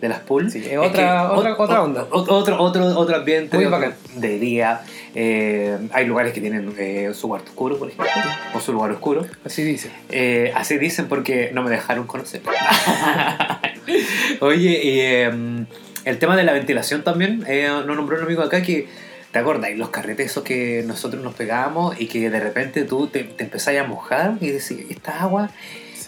de 0.00 0.08
las 0.08 0.20
pools. 0.20 0.52
Sí, 0.54 0.58
es 0.68 0.78
otra- 0.78 1.30
otra- 1.32 1.54
o- 1.56 1.62
otra 1.62 1.82
onda. 1.82 2.06
o- 2.10 2.20
Otro, 2.34 2.58
otro, 2.60 2.86
otro 2.98 3.16
ambiente 3.16 3.54
Muy 3.56 3.66
bacán. 3.66 3.94
de 4.16 4.38
día. 4.38 4.80
Eh, 5.14 5.76
hay 5.92 6.06
lugares 6.06 6.32
que 6.32 6.40
tienen 6.40 6.74
eh, 6.78 7.10
su 7.14 7.28
cuarto 7.28 7.50
oscuro, 7.50 7.78
por 7.78 7.88
ejemplo, 7.90 8.10
o 8.54 8.60
su 8.60 8.72
lugar 8.72 8.92
oscuro. 8.92 9.26
Así 9.44 9.62
dice. 9.62 9.90
Eh, 10.08 10.52
así 10.56 10.78
dicen 10.78 11.06
porque 11.06 11.50
no 11.52 11.62
me 11.62 11.68
dejaron 11.70 12.06
conocer. 12.06 12.40
Oye, 14.40 14.80
y 14.84 15.00
em, 15.00 15.66
el 16.04 16.18
tema 16.18 16.36
de 16.36 16.44
la 16.44 16.52
ventilación 16.52 17.02
también, 17.02 17.44
eh, 17.46 17.68
nos 17.68 17.96
nombró 17.96 18.16
un 18.18 18.24
amigo 18.24 18.42
acá 18.42 18.62
que, 18.62 18.88
¿te? 19.32 19.70
Y 19.70 19.76
los 19.76 19.90
carretes 19.90 20.30
esos 20.30 20.44
que 20.44 20.82
nosotros 20.86 21.22
nos 21.22 21.34
pegábamos 21.34 22.00
y 22.00 22.06
que 22.06 22.30
de 22.30 22.40
repente 22.40 22.84
tú 22.84 23.06
te, 23.06 23.24
te 23.24 23.44
empezás 23.44 23.76
a 23.76 23.84
mojar 23.84 24.34
y 24.40 24.48
decís, 24.48 24.86
esta 24.90 25.22
agua, 25.22 25.50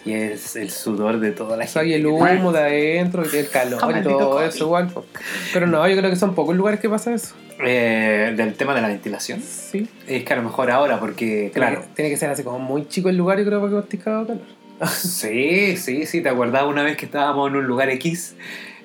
y 0.04 0.14
es 0.14 0.56
el 0.56 0.70
sudor 0.70 1.20
de 1.20 1.30
toda 1.30 1.56
la 1.56 1.66
gente. 1.66 1.88
y 1.88 1.94
el 1.94 2.06
humo 2.06 2.52
de 2.52 2.60
adentro 2.60 3.22
y 3.30 3.36
el 3.36 3.48
calor 3.48 3.96
y 3.96 4.02
todo 4.02 4.42
eso 4.42 4.64
igual. 4.64 4.92
Pero 5.52 5.66
no, 5.66 5.86
yo 5.88 5.96
creo 5.96 6.10
que 6.10 6.16
son 6.16 6.34
pocos 6.34 6.56
lugares 6.56 6.80
que 6.80 6.88
pasa 6.88 7.14
eso. 7.14 7.34
Eh, 7.64 8.34
del 8.36 8.54
tema 8.54 8.74
de 8.74 8.80
la 8.80 8.88
ventilación. 8.88 9.40
Sí. 9.40 9.88
Es 10.08 10.24
que 10.24 10.32
a 10.32 10.36
lo 10.36 10.42
mejor 10.42 10.70
ahora, 10.70 10.98
porque, 10.98 11.52
claro, 11.54 11.76
Tiene 11.76 11.86
que, 11.86 11.94
tiene 11.94 12.10
que 12.10 12.16
ser 12.16 12.30
así 12.30 12.42
como 12.42 12.58
muy 12.58 12.88
chico 12.88 13.08
el 13.08 13.16
lugar, 13.16 13.38
yo 13.38 13.44
creo, 13.44 13.60
para 13.60 13.70
que 13.70 13.76
masticado 13.76 14.26
calor. 14.26 14.40
Sí, 14.88 15.76
sí, 15.76 16.06
sí, 16.06 16.22
¿te 16.22 16.28
acordás 16.28 16.64
una 16.64 16.82
vez 16.82 16.96
que 16.96 17.04
estábamos 17.04 17.48
en 17.50 17.56
un 17.56 17.66
lugar 17.66 17.88
X? 17.90 18.34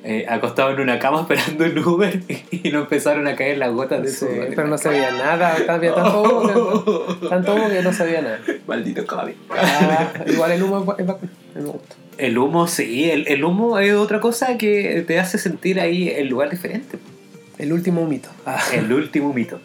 Eh, 0.10 0.26
acostado 0.30 0.72
en 0.72 0.80
una 0.80 1.00
cama 1.00 1.22
esperando 1.30 1.66
un 1.66 1.78
Uber 1.94 2.22
y 2.52 2.70
no 2.72 2.80
empezaron 2.80 3.28
a 3.28 3.36
caer 3.36 3.58
las 3.58 3.72
gotas 3.74 4.02
de 4.02 4.08
Sí, 4.10 4.20
sudor. 4.20 4.48
pero 4.56 4.68
no 4.68 4.78
se 4.78 4.88
veía 4.90 5.12
nada, 5.12 5.56
había 5.68 5.94
tanto 5.94 6.22
humo 6.24 7.16
que, 7.20 7.28
tanto 7.28 7.56
humo 7.56 7.68
que 7.70 7.82
no 7.82 7.92
se 7.98 8.06
veía 8.06 8.22
nada. 8.22 8.40
Maldito 8.68 9.06
COVID. 9.06 9.34
Ah, 9.50 10.14
igual 10.26 10.52
el 10.54 10.64
humo 10.64 10.80
es 10.80 10.86
ba- 10.86 10.96
es 10.98 11.06
bacán, 11.06 11.30
me 11.56 11.62
gusta. 11.62 11.96
El 12.18 12.38
humo, 12.38 12.68
sí, 12.68 13.12
el, 13.12 13.28
el 13.28 13.44
humo 13.44 13.78
es 13.80 13.94
otra 13.94 14.20
cosa 14.20 14.58
que 14.58 15.04
te 15.06 15.20
hace 15.20 15.38
sentir 15.38 15.80
ahí 15.80 16.10
el 16.10 16.28
lugar 16.30 16.50
diferente. 16.50 16.98
El 17.60 17.74
último 17.74 18.02
humito. 18.02 18.30
Ah, 18.46 18.60
El 18.74 18.92
último 18.94 19.34
mito. 19.34 19.60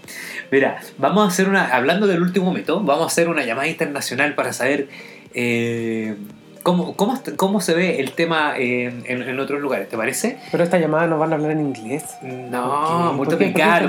Mira, 0.51 0.81
vamos 0.99 1.25
a 1.25 1.29
hacer 1.29 1.49
una. 1.49 1.69
Hablando 1.75 2.07
del 2.07 2.21
último 2.23 2.53
mito, 2.53 2.81
vamos 2.83 3.05
a 3.05 3.07
hacer 3.07 3.29
una 3.29 3.45
llamada 3.45 3.69
internacional 3.69 4.35
para 4.35 4.53
saber 4.53 4.89
eh, 5.35 6.17
cómo, 6.63 6.97
cómo, 6.97 7.21
cómo 7.37 7.61
se 7.61 7.75
ve 7.75 8.01
el 8.01 8.13
tema 8.13 8.55
en, 8.57 9.03
en- 9.07 9.23
en 9.23 9.41
otros 9.41 9.61
lugares. 9.61 9.89
¿Te 9.89 9.97
parece? 9.97 10.39
pero 10.51 10.65
esta 10.65 10.79
llamada 10.79 11.07
nos 11.07 11.19
van 11.19 11.33
a 11.33 11.37
hablar 11.37 11.51
en 11.53 11.61
inglés. 11.61 12.05
No, 12.23 13.13
multiplicar. 13.15 13.83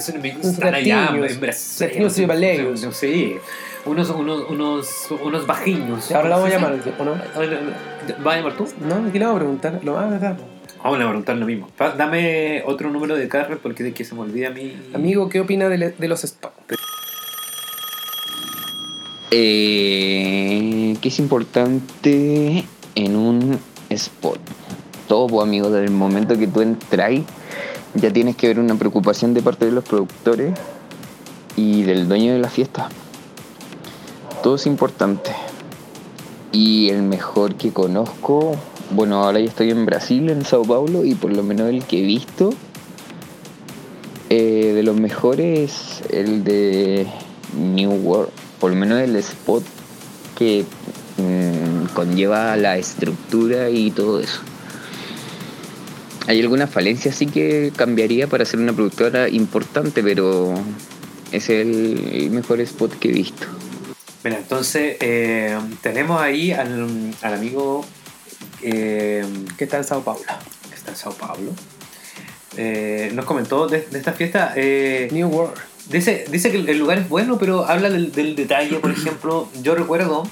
Son 0.00 0.16
amigos 0.16 0.40
que 0.42 0.48
están 0.48 0.74
allá 0.74 1.08
en 1.12 1.40
Brasil. 1.40 1.86
latinos 1.88 2.18
y 2.18 2.24
baleos. 2.26 2.82
No 2.84 2.92
sé. 2.92 3.40
Unos, 3.86 4.10
unos, 4.10 4.50
unos, 4.50 5.08
unos 5.22 5.46
bajiños. 5.46 6.10
Y 6.10 6.14
ahora 6.14 6.28
la 6.28 6.36
vamos 6.36 6.50
a 6.50 6.54
llamar, 6.54 6.74
¿o 6.98 7.04
no? 7.04 7.12
¿Vas 7.12 8.34
a 8.34 8.36
llamar 8.36 8.56
tú? 8.56 8.68
No, 8.86 9.08
aquí 9.08 9.18
le 9.18 9.24
vamos 9.24 9.36
a 9.36 9.38
preguntar. 9.40 9.80
Lo 9.82 9.94
más 9.94 10.10
verdad. 10.10 10.36
Vamos 10.82 11.00
a 11.00 11.04
preguntar 11.08 11.36
lo 11.36 11.46
mismo. 11.46 11.68
Dame 11.96 12.62
otro 12.66 12.90
número 12.90 13.16
de 13.16 13.28
carro 13.28 13.58
porque 13.62 13.82
de 13.82 13.92
que 13.92 14.04
se 14.04 14.14
me 14.14 14.20
olvida 14.20 14.48
a 14.48 14.50
mí. 14.50 14.76
Amigo, 14.94 15.28
¿qué 15.28 15.40
opina 15.40 15.68
de, 15.68 15.90
de 15.96 16.08
los 16.08 16.20
spots? 16.20 16.54
Eh, 19.30 20.96
¿Qué 21.02 21.08
es 21.08 21.18
importante 21.18 22.64
en 22.94 23.16
un 23.16 23.58
spot? 23.90 24.38
Todo, 25.06 25.26
pues, 25.26 25.46
amigo, 25.46 25.68
desde 25.70 25.84
el 25.84 25.90
momento 25.90 26.38
que 26.38 26.46
tú 26.46 26.62
entras, 26.62 27.12
ya 27.94 28.12
tienes 28.12 28.36
que 28.36 28.48
ver 28.48 28.58
una 28.58 28.74
preocupación 28.76 29.34
de 29.34 29.42
parte 29.42 29.66
de 29.66 29.72
los 29.72 29.84
productores 29.84 30.58
y 31.56 31.82
del 31.82 32.08
dueño 32.08 32.32
de 32.32 32.38
la 32.38 32.48
fiesta. 32.48 32.88
Todo 34.42 34.54
es 34.54 34.66
importante. 34.66 35.30
Y 36.50 36.88
el 36.88 37.02
mejor 37.02 37.56
que 37.56 37.70
conozco, 37.70 38.56
bueno, 38.92 39.22
ahora 39.22 39.40
ya 39.40 39.48
estoy 39.48 39.70
en 39.70 39.84
Brasil, 39.84 40.30
en 40.30 40.44
Sao 40.46 40.62
Paulo, 40.62 41.04
y 41.04 41.14
por 41.14 41.32
lo 41.34 41.42
menos 41.42 41.68
el 41.68 41.84
que 41.84 41.98
he 41.98 42.06
visto, 42.06 42.54
eh, 44.30 44.72
de 44.74 44.82
los 44.82 44.96
mejores, 44.96 46.02
el 46.10 46.44
de 46.44 47.06
New 47.54 47.92
World, 47.92 48.30
por 48.60 48.70
lo 48.70 48.76
menos 48.76 49.00
el 49.00 49.16
spot 49.16 49.64
que 50.36 50.64
mm, 51.16 51.94
conlleva 51.94 52.56
la 52.56 52.76
estructura 52.78 53.70
y 53.70 53.90
todo 53.90 54.20
eso. 54.20 54.40
Hay 56.26 56.40
algunas 56.40 56.68
falencias 56.70 57.16
sí 57.16 57.26
que 57.26 57.72
cambiaría 57.74 58.26
para 58.26 58.44
ser 58.44 58.60
una 58.60 58.72
productora 58.74 59.28
importante, 59.28 60.02
pero 60.02 60.54
es 61.32 61.48
el, 61.48 62.06
el 62.12 62.30
mejor 62.30 62.60
spot 62.60 62.98
que 62.98 63.08
he 63.08 63.12
visto. 63.12 63.46
Mira, 64.24 64.36
entonces 64.36 64.96
eh, 65.00 65.58
tenemos 65.80 66.20
ahí 66.20 66.52
al, 66.52 67.14
al 67.22 67.34
amigo 67.34 67.84
eh, 68.62 69.24
Que 69.56 69.64
está 69.64 69.78
en 69.78 69.84
Sao 69.84 70.02
Paulo. 70.02 70.20
que 70.68 70.74
está 70.74 70.90
en 70.90 70.96
Sao 70.96 71.12
Paulo. 71.14 71.52
Eh, 72.56 73.10
nos 73.14 73.24
comentó 73.24 73.66
de, 73.68 73.82
de 73.90 73.98
esta 73.98 74.12
fiesta. 74.12 74.52
eh, 74.56 75.08
New 75.12 75.28
World. 75.28 75.56
Dice, 75.90 76.24
dice 76.30 76.50
que 76.50 76.58
el 76.58 76.78
lugar 76.78 76.98
es 76.98 77.08
bueno, 77.08 77.38
pero 77.38 77.66
habla 77.66 77.90
del, 77.90 78.12
del 78.12 78.34
detalle. 78.36 78.76
Por 78.78 78.90
ejemplo, 78.98 79.48
yo 79.62 79.74
recuerdo 79.74 80.22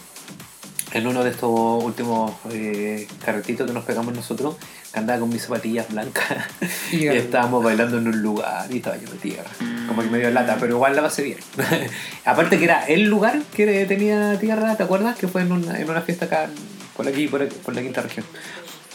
en 0.93 1.07
uno 1.07 1.25
de 1.25 1.31
estos 1.31 1.51
últimos 1.85 2.33
eh, 2.51 3.07
carretitos 3.25 3.67
que 3.67 3.73
nos 3.75 3.85
pegamos 3.85 4.15
nosotros, 4.15 4.57
que 4.93 4.99
andaba 4.99 5.21
con 5.21 5.29
mis 5.29 5.43
zapatillas 5.43 5.89
blancas 5.91 6.25
Y 6.93 7.07
estábamos 7.09 7.63
bailando 7.63 7.99
en 7.99 8.07
un 8.09 8.23
lugar 8.23 8.67
y 8.73 8.77
estaba 8.79 8.97
lleno 8.97 9.11
de 9.11 9.19
tierra. 9.19 9.51
Como 9.89 10.03
que 10.03 10.09
medio 10.09 10.31
lata, 10.31 10.57
pero 10.59 10.75
igual 10.77 10.97
la 10.97 11.03
pasé 11.03 11.23
bien. 11.23 11.39
Aparte 12.25 12.57
que 12.59 12.65
era 12.65 12.87
el 12.87 13.03
lugar 13.05 13.43
que 13.55 13.85
tenía 13.87 14.39
tierra, 14.39 14.75
¿te 14.77 14.85
acuerdas? 14.85 15.19
Que 15.19 15.29
fue 15.29 15.43
en 15.43 15.53
una, 15.53 15.79
en 15.79 15.91
una 15.91 16.01
fiesta 16.01 16.25
acá 16.27 16.49
por 16.97 17.07
aquí, 17.07 17.29
por, 17.29 17.43
aquí- 17.43 17.57
por 17.63 17.75
la 17.75 17.83
quinta 17.83 18.01
región. 18.01 18.25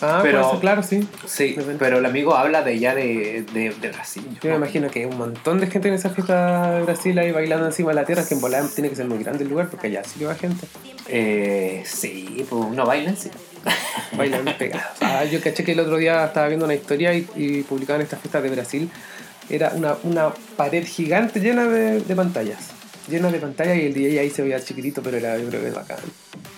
Ah, 0.02 0.20
Pero- 0.24 0.60
claro, 0.60 0.82
sí. 0.84 1.08
Sí, 1.28 1.56
pero 1.78 2.00
el 2.00 2.06
amigo 2.06 2.36
habla 2.36 2.64
de 2.64 2.80
ya 2.80 2.96
de, 2.96 3.46
de, 3.54 3.70
de 3.80 3.90
Brasil. 3.92 4.26
Yo 4.42 4.50
me 4.50 4.56
imagino 4.56 4.90
que 4.90 5.00
hay 5.00 5.06
un 5.06 5.18
montón 5.18 5.60
de 5.60 5.68
gente 5.68 5.88
en 5.90 5.94
esa 5.94 6.10
fiesta 6.10 6.72
de 6.72 6.82
Brasil 6.84 7.18
ahí 7.20 7.32
bailando 7.32 7.66
encima 7.68 7.90
de 7.90 7.96
la 7.96 8.06
tierra, 8.06 8.26
que 8.28 8.34
en 8.34 8.42
volada 8.42 8.68
tiene 8.74 8.90
que 8.90 8.96
ser 8.96 9.06
muy 9.08 9.20
grande 9.24 9.44
el 9.44 9.50
lugar 9.50 9.68
porque 9.70 9.88
allá 9.88 10.04
sí 10.04 10.20
que 10.20 10.26
va 10.26 10.36
gente 10.36 10.66
Eh, 11.08 11.84
sí, 11.86 12.46
pues 12.50 12.66
uno 12.70 12.86
baila 12.86 13.16
sí. 13.16 13.30
bailando 14.18 14.58
pegados. 14.58 14.98
Ah, 15.02 15.24
yo 15.26 15.40
caché 15.42 15.64
que 15.64 15.74
el 15.74 15.80
otro 15.80 15.98
día 15.98 16.26
estaba 16.26 16.48
viendo 16.48 16.66
una 16.66 16.74
historia 16.74 17.14
y, 17.14 17.28
y 17.36 17.62
publicaban 17.64 18.02
estas 18.02 18.20
fiestas 18.22 18.42
de 18.44 18.50
Brasil. 18.50 18.90
Era 19.50 19.72
una, 19.76 19.96
una 20.04 20.30
pared 20.56 20.84
gigante 20.86 21.40
llena 21.40 21.66
de, 21.66 22.00
de 22.02 22.16
pantallas. 22.16 22.72
Llena 23.08 23.32
de 23.32 23.40
pantallas 23.40 23.78
y 23.78 23.86
el 23.88 23.94
DJ 23.94 24.20
ahí 24.20 24.30
se 24.30 24.42
veía 24.44 24.60
chiquitito, 24.64 25.02
pero 25.02 25.18
era, 25.18 25.38
yo 25.38 25.48
creo 25.50 25.62
que 25.62 25.68
es 25.70 25.74
bacán. 25.76 25.98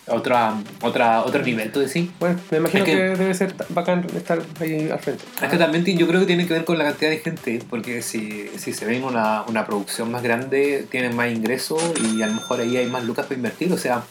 Otra, 0.07 0.55
otra, 0.81 1.21
otro 1.23 1.41
nivel, 1.41 1.71
tú 1.71 1.79
decís. 1.79 2.09
Bueno, 2.19 2.37
me 2.51 2.57
imagino 2.57 2.83
Es 2.83 2.89
que, 2.89 2.95
que- 2.97 3.03
debe 3.15 3.33
ser 3.33 3.55
bacán 3.69 4.05
estar 4.15 4.41
ahí 4.59 4.89
al 4.91 4.99
frente. 4.99 5.23
Es 5.41 5.49
que 5.49 5.57
también 5.57 5.85
yo 5.97 6.05
creo 6.07 6.19
que 6.19 6.25
tiene 6.27 6.45
que 6.45 6.53
ver 6.53 6.65
con 6.65 6.77
la 6.77 6.83
cantidad 6.83 7.09
de 7.09 7.19
gente, 7.19 7.63
porque 7.69 8.01
si, 8.01 8.49
si 8.57 8.73
se 8.73 8.85
ven 8.85 9.03
una, 9.05 9.43
una 9.43 9.65
producción 9.65 10.11
más 10.11 10.21
grande, 10.21 10.85
tienen 10.91 11.15
más 11.15 11.31
ingresos 11.31 11.81
y 12.01 12.21
a 12.21 12.27
lo 12.27 12.33
mejor 12.33 12.59
ahí 12.59 12.75
hay 12.75 12.87
más 12.87 13.05
lucas 13.05 13.25
para 13.27 13.35
invertir. 13.35 13.71
O 13.71 13.77
sea, 13.77 14.03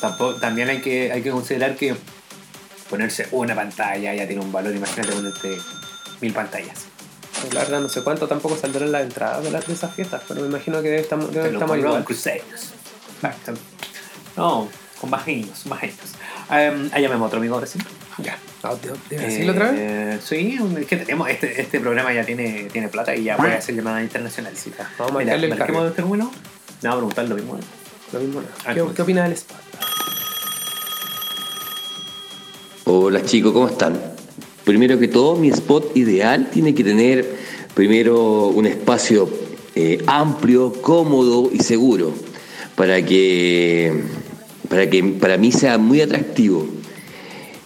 tampoco, 0.00 0.36
también 0.40 0.70
hay 0.70 0.80
que, 0.80 1.12
hay 1.12 1.20
que 1.20 1.30
considerar 1.30 1.76
que 1.76 1.94
ponerse 2.88 3.28
una 3.32 3.54
pantalla 3.54 4.14
ya 4.14 4.26
tiene 4.26 4.42
un 4.42 4.50
valor. 4.52 4.74
Imagínate 4.74 5.12
ponerte 5.12 5.58
mil 6.22 6.32
pantallas. 6.32 6.86
Pues 7.40 7.52
la 7.54 7.60
verdad 7.60 7.80
no 7.80 7.88
sé 7.88 8.02
cuánto 8.02 8.26
tampoco 8.26 8.56
saldrán 8.56 8.92
las 8.92 9.02
entradas 9.02 9.44
de, 9.44 9.50
las 9.50 9.66
de 9.66 9.74
esas 9.74 9.94
fiestas, 9.94 10.22
pero 10.26 10.40
me 10.40 10.46
imagino 10.48 10.80
que 10.82 10.88
debe 10.88 11.02
estar, 11.02 11.18
debe 11.18 11.46
Te 11.48 11.52
lo 11.52 11.60
estar 11.60 11.78
igual. 11.78 12.04
Crusaders. 12.04 12.72
Exacto. 13.16 13.52
No, 14.36 14.68
con 15.00 15.10
bajinos, 15.10 15.62
bajinos. 15.66 15.96
Um, 16.48 16.88
ahí 16.92 17.02
llamemos 17.02 17.22
a 17.22 17.26
otro 17.26 17.38
amigo 17.38 17.54
ahora 17.54 17.66
sí. 17.66 17.78
Ya. 18.18 18.38
Ah, 18.62 18.74
¿De, 18.74 19.16
de 19.16 19.22
Brasil 19.22 19.50
otra 19.50 19.70
vez? 19.72 19.80
Eh, 19.80 20.18
Sí, 20.24 20.58
es 20.80 20.86
que 20.86 20.96
tenemos, 20.96 21.28
este, 21.28 21.60
este 21.60 21.80
programa 21.80 22.12
ya 22.14 22.24
tiene, 22.24 22.64
tiene 22.72 22.88
plata 22.88 23.14
y 23.14 23.24
ya 23.24 23.36
puede 23.36 23.54
hacer 23.54 23.74
llamada 23.74 24.02
internacional. 24.02 24.56
Sí. 24.56 24.72
Vamos 24.98 25.14
a 25.16 25.18
Mira, 25.18 25.32
marcarle 25.32 25.46
el 25.48 25.58
cargo. 25.58 25.86
este 25.86 26.02
número. 26.02 26.24
Vamos 26.24 26.84
a 26.84 26.96
preguntar 26.96 27.28
lo 27.28 27.34
mismo. 27.34 27.58
Lo 28.12 28.20
mismo. 28.20 28.40
no. 28.40 28.46
Ah, 28.64 28.74
¿Qué. 28.74 28.84
¿Qué 28.94 29.02
opina 29.02 29.22
del 29.24 29.32
spot? 29.32 29.56
Hola 32.84 33.22
chicos, 33.24 33.52
¿cómo 33.52 33.68
están? 33.68 34.00
Primero 34.66 34.98
que 34.98 35.06
todo, 35.06 35.36
mi 35.36 35.48
spot 35.50 35.96
ideal 35.96 36.50
tiene 36.50 36.74
que 36.74 36.82
tener 36.82 37.24
primero 37.72 38.48
un 38.48 38.66
espacio 38.66 39.30
eh, 39.76 40.02
amplio, 40.08 40.72
cómodo 40.82 41.50
y 41.52 41.60
seguro 41.60 42.12
para 42.74 43.00
que, 43.00 44.02
para 44.68 44.90
que 44.90 45.04
para 45.04 45.36
mí 45.36 45.52
sea 45.52 45.78
muy 45.78 46.00
atractivo. 46.00 46.66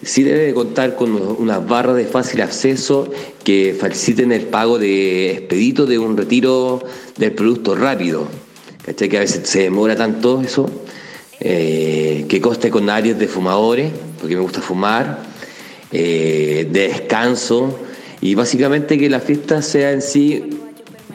Sí 0.03 0.21
debe 0.21 0.45
de 0.45 0.53
contar 0.53 0.95
con 0.95 1.15
unas 1.39 1.67
barras 1.67 1.95
de 1.95 2.05
fácil 2.05 2.39
acceso 2.41 3.09
que 3.43 3.75
faciliten 3.79 4.31
el 4.31 4.43
pago 4.43 4.77
de 4.77 5.31
expedito 5.31 5.87
de 5.87 5.97
un 5.97 6.15
retiro 6.15 6.83
del 7.17 7.31
producto 7.31 7.73
rápido. 7.73 8.27
¿Cachai? 8.85 9.09
Que 9.09 9.17
a 9.17 9.21
veces 9.21 9.49
se 9.49 9.61
demora 9.61 9.95
tanto 9.95 10.39
eso. 10.41 10.69
Eh, 11.39 12.25
que 12.29 12.39
coste 12.39 12.69
con 12.69 12.91
áreas 12.91 13.17
de 13.17 13.27
fumadores, 13.27 13.91
porque 14.19 14.35
me 14.35 14.43
gusta 14.43 14.61
fumar, 14.61 15.30
eh, 15.91 16.67
de 16.71 16.87
descanso 16.87 17.79
y 18.21 18.35
básicamente 18.35 18.97
que 18.97 19.09
la 19.09 19.19
fiesta 19.19 19.61
sea 19.61 19.91
en 19.91 20.01
sí 20.01 20.43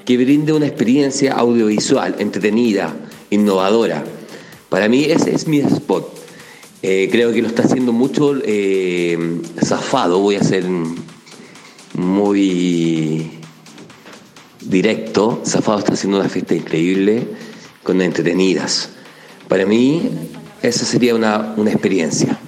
que 0.04 0.16
brinde 0.16 0.52
una 0.52 0.66
experiencia 0.66 1.32
audiovisual, 1.34 2.16
entretenida, 2.18 2.94
innovadora. 3.30 4.04
Para 4.68 4.88
mí 4.88 5.04
ese 5.04 5.34
es 5.34 5.46
mi 5.46 5.58
spot. 5.58 6.14
Eh, 6.82 7.08
creo 7.10 7.32
que 7.32 7.42
lo 7.42 7.48
está 7.48 7.62
haciendo 7.62 7.92
mucho 7.92 8.34
eh, 8.44 9.40
zafado, 9.64 10.20
voy 10.20 10.36
a 10.36 10.44
ser 10.44 10.64
muy 11.94 13.30
directo. 14.60 15.42
Zafado 15.44 15.78
está 15.78 15.94
haciendo 15.94 16.20
una 16.20 16.28
fiesta 16.28 16.54
increíble 16.54 17.26
con 17.82 18.02
entretenidas. 18.02 18.90
Para 19.48 19.64
mí 19.64 20.10
esa 20.62 20.84
sería 20.84 21.14
una, 21.14 21.54
una 21.56 21.70
experiencia. 21.70 22.38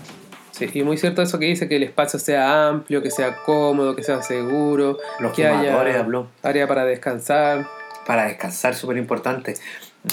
Sí, 0.58 0.68
y 0.74 0.82
muy 0.82 0.96
cierto 0.96 1.22
eso 1.22 1.38
que 1.38 1.46
dice, 1.46 1.68
que 1.68 1.76
el 1.76 1.84
espacio 1.84 2.18
sea 2.18 2.68
amplio, 2.68 3.02
que 3.02 3.10
sea 3.10 3.36
cómodo, 3.36 3.94
que 3.94 4.02
sea 4.02 4.22
seguro, 4.22 4.98
Los 5.20 5.32
que 5.32 5.46
haya 5.46 5.78
habló. 6.00 6.28
área 6.42 6.66
para 6.66 6.84
descansar, 6.84 7.66
Para 8.06 8.26
descansar, 8.26 8.74
súper 8.74 8.96
importante. 8.96 9.54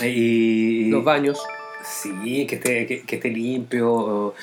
Y, 0.04 0.90
los 0.90 1.04
baños. 1.04 1.42
Sí, 1.84 2.46
que 2.48 2.56
esté, 2.56 2.86
que, 2.86 3.02
que 3.02 3.16
esté 3.16 3.30
limpio. 3.30 4.34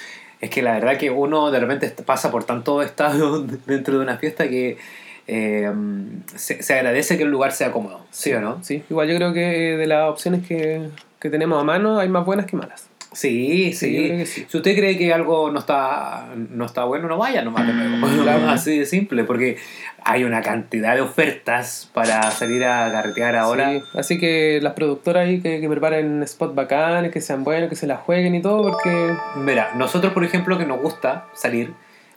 Es 0.40 0.50
que 0.50 0.62
la 0.62 0.73
verdad 0.73 0.97
que 0.97 1.11
uno 1.11 1.50
de 1.50 1.61
repente 1.61 1.88
pasa 2.04 2.30
por 2.30 2.44
tanto 2.44 2.82
estado 2.82 3.42
dentro 3.66 3.97
de 3.97 4.02
una 4.02 4.16
fiesta 4.18 4.49
que 4.49 4.76
eh, 5.28 5.73
se, 6.35 6.62
se 6.62 6.75
agradece 6.75 7.16
que 7.16 7.23
el 7.23 7.30
lugar 7.30 7.52
sea 7.52 7.71
cómodo. 7.73 8.00
¿Sí 8.11 8.32
o 8.32 8.40
no? 8.40 8.62
Sí, 8.62 8.82
igual 8.90 9.09
yo 9.09 9.16
creo 9.16 9.32
que 9.32 9.76
de 9.76 9.87
las 9.87 10.11
opciones 10.11 10.47
que, 10.47 10.88
que 11.21 11.30
tenemos 11.30 11.61
a 11.61 11.64
mano 11.64 11.99
hay 11.99 12.09
más 12.09 12.25
buenas 12.25 12.47
que 12.47 12.56
malas. 12.56 12.88
Sí, 13.12 13.73
Sí. 13.73 14.25
Si 14.26 14.57
usted 14.57 14.75
cree 14.75 14.97
que 14.97 15.12
algo 15.12 15.50
no 15.50 15.59
está, 15.59 16.28
no 16.35 16.64
está 16.64 16.85
bueno, 16.85 17.09
no 17.09 17.19
vaya 17.19 17.42
nomás 17.42 17.66
de 17.66 17.73
nuevo. 17.75 18.23
Claro. 18.23 18.49
Así 18.50 18.78
de 18.78 18.87
simple, 18.87 19.25
porque 19.25 19.57
hay 20.04 20.25
una 20.25 20.42
cantidad 20.42 20.95
de 20.95 21.00
ofertas 21.00 21.90
para 21.92 22.31
salir 22.31 22.64
a 22.64 22.90
carretear 22.90 23.37
ahora. 23.37 23.71
Sí, 23.71 23.83
Así 23.95 24.19
que 24.19 24.61
las 24.62 24.73
productoras 24.75 25.26
ahí 25.26 25.40
que, 25.40 25.61
que 25.61 25.69
preparen 25.69 26.26
spots 26.26 26.54
bacanes, 26.54 27.12
que 27.12 27.21
sean 27.21 27.45
buenos, 27.45 27.69
que 27.69 27.76
se 27.76 27.87
las 27.87 28.00
jueguen 28.00 28.35
y 28.35 28.42
todo, 28.42 28.62
porque 28.62 29.14
Mira, 29.37 29.73
nosotros, 29.76 30.12
por 30.12 30.25
ejemplo, 30.25 30.59
que 30.59 30.66
nos 30.66 30.81
gusta 30.81 31.26
salir, 31.35 31.73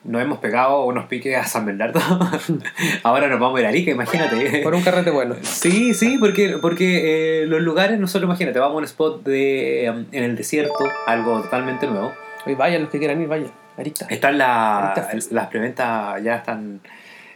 nos 0.05 0.21
hemos 0.21 0.37
pegado 0.39 0.85
unos 0.85 1.05
piques 1.07 1.35
a 1.37 1.45
San 1.45 1.65
Bernardo. 1.65 1.99
ahora 3.03 3.27
nos 3.27 3.39
vamos 3.39 3.57
a 3.57 3.61
ir 3.61 3.65
a 3.65 3.69
Arica, 3.69 3.91
imagínate. 3.91 4.61
por 4.63 4.73
un 4.75 4.81
carrete 4.83 5.09
bueno. 5.11 5.35
Sí, 5.41 5.93
sí, 5.93 6.17
porque, 6.19 6.57
porque 6.61 7.41
eh, 7.43 7.45
los 7.47 7.61
lugares, 7.61 7.99
nosotros 7.99 8.27
imagínate, 8.27 8.59
vamos 8.59 8.75
a 8.75 8.77
un 8.79 8.83
spot 8.85 9.23
de, 9.23 9.91
um, 9.93 10.05
en 10.11 10.23
el 10.23 10.35
desierto, 10.35 10.77
algo 11.07 11.41
totalmente 11.41 11.87
nuevo. 11.87 12.13
Oye, 12.45 12.55
vayan 12.55 12.83
los 12.83 12.91
que 12.91 12.99
quieran 12.99 13.21
ir, 13.21 13.27
vayan. 13.27 13.51
Arista. 13.77 14.05
Están 14.09 14.37
la- 14.37 14.93
las 15.31 15.47
preventas 15.47 16.23
ya 16.23 16.35
están 16.35 16.79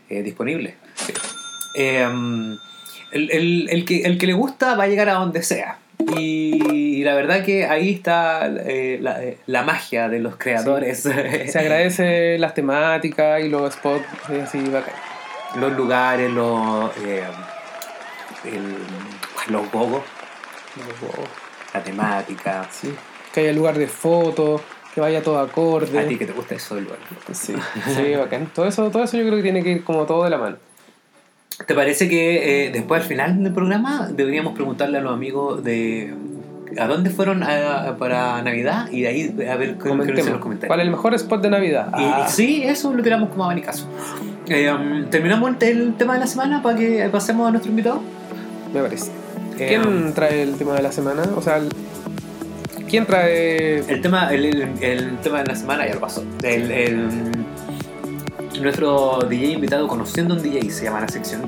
eh, 0.09 0.21
disponibles. 0.23 0.75
Eh, 1.75 2.07
um, 2.09 2.57
el, 3.11 3.29
el- 3.31 3.69
el 3.69 3.85
que, 3.85 4.01
el 4.03 4.17
que 4.17 4.27
le 4.27 4.33
gusta 4.33 4.75
va 4.75 4.83
a 4.85 4.87
llegar 4.87 5.09
a 5.09 5.13
donde 5.15 5.43
sea. 5.43 5.77
Y, 6.17 7.03
la 7.03 7.13
verdad 7.15 7.43
que 7.43 7.65
ahí 7.65 7.91
está 7.91 8.47
eh, 8.47 8.97
la, 9.01 9.23
eh, 9.23 9.37
la 9.47 9.63
magia 9.63 10.09
de 10.09 10.19
los 10.19 10.35
creadores. 10.37 10.99
Se 11.03 11.59
agradece 11.59 12.37
las 12.39 12.53
temáticas 12.53 13.41
y 13.41 13.49
los 13.49 13.73
spots 13.73 14.05
eh, 14.29 14.41
así 14.43 14.59
bacán. 14.69 14.93
los 15.59 15.71
lugares, 15.73 16.29
los, 16.31 16.91
eh, 16.97 17.23
el- 18.45 18.77
los 19.51 19.71
gogos, 19.71 20.03
la 21.73 21.83
temática. 21.83 22.67
Sí. 22.71 22.93
Que 23.33 23.41
haya 23.41 23.53
lugar 23.53 23.77
de 23.77 23.87
fotos, 23.87 24.61
que 24.93 25.01
vaya 25.01 25.21
todo 25.23 25.39
acorde. 25.39 25.97
A 25.99 26.07
ti 26.07 26.17
que 26.17 26.25
te 26.25 26.33
gusta 26.33 26.55
eso 26.55 26.75
del 26.75 26.85
lugar. 26.85 26.99
Sí, 27.31 27.55
sí, 27.95 28.15
bacán. 28.15 28.47
Todo 28.53 28.67
eso, 28.67 28.89
todo 28.91 29.03
eso 29.03 29.17
yo 29.17 29.23
creo 29.23 29.37
que 29.37 29.43
tiene 29.43 29.63
que 29.63 29.69
ir 29.71 29.83
como 29.83 30.05
todo 30.05 30.23
de 30.23 30.29
la 30.29 30.37
mano. 30.37 30.57
¿Te 31.65 31.75
parece 31.75 32.07
que 32.07 32.65
eh, 32.67 32.71
después 32.71 33.01
al 33.01 33.07
final 33.07 33.43
del 33.43 33.53
programa 33.53 34.09
deberíamos 34.11 34.53
preguntarle 34.53 34.97
a 34.97 35.01
los 35.01 35.13
amigos 35.13 35.63
de 35.63 36.13
a 36.77 36.85
dónde 36.87 37.09
fueron 37.09 37.41
a- 37.43 37.95
para 37.97 38.41
Navidad 38.43 38.89
y 38.91 39.01
de 39.01 39.07
ahí 39.07 39.35
a 39.49 39.55
ver 39.55 39.75
qué 39.77 39.89
dicen 40.13 40.33
los 40.33 40.39
comentarios? 40.41 40.67
¿Cuál 40.67 40.79
es 40.79 40.85
el 40.85 40.91
mejor 40.91 41.13
spot 41.15 41.41
de 41.41 41.49
Navidad? 41.49 41.87
Y, 41.97 42.03
Ah, 42.03 42.27
sí, 42.29 42.63
eso 42.63 42.93
lo 42.93 43.01
tiramos 43.03 43.29
como 43.29 43.43
abanicazo. 43.45 43.87
Eh, 44.47 44.71
um, 44.71 45.05
¿Terminamos 45.09 45.51
el, 45.61 45.67
el 45.69 45.93
tema 45.95 46.13
de 46.13 46.19
la 46.21 46.27
semana 46.27 46.61
para 46.61 46.77
que 46.77 47.07
pasemos 47.11 47.47
a 47.47 47.51
nuestro 47.51 47.69
invitado? 47.71 48.01
me 48.73 48.81
parece. 48.81 49.11
Eh, 49.57 49.67
¿Quién 49.67 50.13
trae 50.13 50.43
el 50.43 50.55
tema 50.55 50.73
de 50.75 50.83
la 50.83 50.91
semana? 50.91 51.23
O 51.35 51.41
sea, 51.41 51.57
el- 51.57 51.69
¿quién 52.87 53.05
trae 53.05 53.79
El 53.79 54.01
tema, 54.01 54.31
el, 54.33 54.45
el- 54.81 55.17
tema 55.17 55.39
de 55.39 55.45
la 55.47 55.55
semana 55.55 55.87
ya 55.87 55.95
lo 55.95 55.99
pasó. 55.99 56.23
El- 56.43 56.71
nuestro 58.61 59.19
DJ 59.29 59.51
invitado, 59.53 59.87
conociendo 59.87 60.35
un 60.35 60.41
DJ, 60.41 60.69
se 60.71 60.85
llama 60.85 61.01
la 61.01 61.07
sección, 61.07 61.41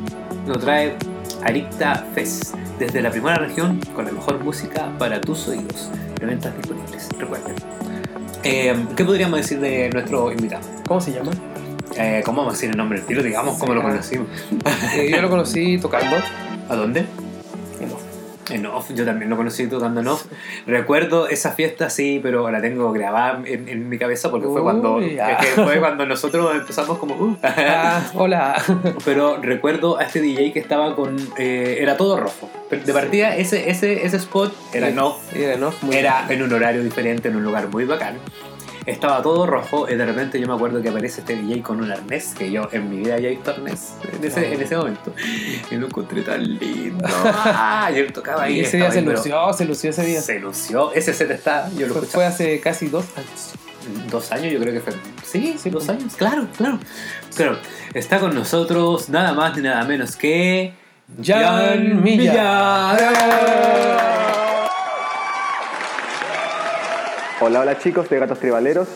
nos 0.45 0.59
trae 0.59 0.95
Aricta 1.43 2.05
Fest, 2.13 2.55
desde 2.79 3.01
la 3.01 3.09
primera 3.11 3.35
región 3.37 3.79
con 3.95 4.05
la 4.05 4.11
mejor 4.11 4.43
música 4.43 4.91
para 4.97 5.19
tus 5.21 5.47
oídos. 5.47 5.89
Preventas 6.15 6.55
disponibles, 6.57 7.09
recuerden. 7.17 7.55
Eh, 8.43 8.75
¿Qué 8.95 9.05
podríamos 9.05 9.39
decir 9.39 9.59
de 9.59 9.89
nuestro 9.89 10.31
invitado? 10.31 10.63
¿Cómo 10.87 11.01
se 11.01 11.11
llama? 11.13 11.31
Eh, 11.97 12.21
¿Cómo 12.25 12.37
vamos 12.39 12.53
a 12.53 12.55
decir 12.57 12.69
el 12.71 12.77
nombre 12.77 12.99
del 12.99 13.07
tiro? 13.07 13.21
Digamos 13.23 13.57
cómo 13.57 13.73
lo 13.73 13.81
Ah. 13.81 13.85
conocimos. 13.85 14.27
Eh, 14.95 15.09
yo 15.11 15.21
lo 15.21 15.29
conocí 15.29 15.77
tocando. 15.79 16.17
¿A 16.69 16.75
dónde? 16.75 17.05
En 18.51 18.65
off, 18.65 18.91
yo 18.93 19.05
también 19.05 19.29
lo 19.29 19.37
conocí 19.37 19.67
tocando 19.67 20.01
en 20.01 20.07
off. 20.07 20.25
Recuerdo 20.65 21.27
esa 21.27 21.51
fiesta, 21.51 21.89
sí, 21.89 22.19
pero 22.21 22.49
la 22.51 22.61
tengo 22.61 22.91
grabada 22.91 23.41
en, 23.45 23.67
en 23.67 23.89
mi 23.89 23.97
cabeza 23.97 24.29
porque 24.29 24.47
fue 24.47 24.61
Uy, 24.61 24.63
cuando 24.63 25.01
ya. 25.01 25.31
es 25.31 25.45
que 25.45 25.61
fue 25.61 25.79
cuando 25.79 26.05
nosotros 26.05 26.53
empezamos 26.55 26.97
como... 26.97 27.15
uh. 27.15 27.37
Ah, 27.43 28.01
hola. 28.13 28.61
pero 29.05 29.37
recuerdo 29.37 29.97
a 29.97 30.03
este 30.03 30.21
DJ 30.21 30.53
que 30.53 30.59
estaba 30.59 30.95
con... 30.95 31.17
eh, 31.37 31.77
era 31.79 31.97
todo 31.97 32.17
rojo. 32.19 32.49
De 32.69 32.93
partida, 32.93 33.35
ese, 33.35 33.69
ese, 33.69 34.05
ese 34.05 34.17
spot 34.17 34.53
era 34.73 34.87
en 34.89 34.99
off, 34.99 35.35
Era 35.35 35.55
en 35.55 35.63
off, 35.63 35.83
muy 35.83 35.95
era 35.95 36.25
en 36.29 36.41
un 36.41 36.53
horario 36.53 36.81
diferente, 36.83 37.27
en 37.27 37.35
un 37.35 37.43
lugar 37.43 37.67
muy 37.67 37.83
bacán. 37.85 38.15
Estaba 38.85 39.21
todo 39.21 39.45
rojo 39.45 39.87
y 39.87 39.95
de 39.95 40.05
repente 40.05 40.39
yo 40.39 40.47
me 40.47 40.53
acuerdo 40.55 40.81
que 40.81 40.89
aparece 40.89 41.21
este 41.21 41.35
DJ 41.35 41.61
con 41.61 41.81
un 41.81 41.91
arnés, 41.91 42.33
que 42.35 42.51
yo 42.51 42.67
en 42.71 42.89
mi 42.89 42.97
vida 42.97 43.13
había 43.15 43.29
visto 43.29 43.51
arnés 43.51 43.93
en 44.11 44.23
ese, 44.25 44.53
en 44.53 44.61
ese 44.61 44.75
momento. 44.75 45.13
Y 45.69 45.75
lo 45.75 45.85
encontré 45.87 46.21
tan 46.23 46.43
lindo. 46.57 47.07
Ah, 47.23 47.91
y 47.93 47.99
él 47.99 48.11
tocaba 48.11 48.43
ahí. 48.43 48.57
Y 48.57 48.59
ese 48.61 48.77
día 48.77 48.91
se 48.91 49.01
lució, 49.01 49.53
se 49.53 49.65
lució 49.65 49.89
ese 49.91 50.03
día. 50.05 50.21
Se 50.21 50.39
lució. 50.39 50.91
Ese 50.93 51.13
set 51.13 51.29
está, 51.31 51.69
yo 51.71 51.87
lo 51.87 51.93
Fue, 51.93 52.01
escuché 52.03 52.13
fue 52.13 52.25
hace 52.25 52.59
casi 52.59 52.87
dos 52.87 53.05
años. 53.15 53.53
dos 54.09 54.31
años, 54.31 54.51
yo 54.51 54.59
creo 54.59 54.73
que 54.73 54.79
fue. 54.79 54.93
Sí, 55.23 55.55
Sí, 55.57 55.69
dos 55.69 55.87
años. 55.89 56.15
Claro, 56.15 56.47
claro. 56.57 56.79
Claro, 57.35 57.57
está 57.93 58.19
con 58.19 58.33
nosotros 58.35 59.09
nada 59.09 59.33
más 59.33 59.55
ni 59.55 59.63
nada 59.63 59.83
menos 59.85 60.15
que. 60.15 60.73
Jan 61.23 62.01
Milla. 62.01 62.97
Hola, 67.43 67.61
hola 67.61 67.79
chicos 67.79 68.07
de 68.07 68.19
Gatos 68.19 68.39
Tribaleros, 68.39 68.87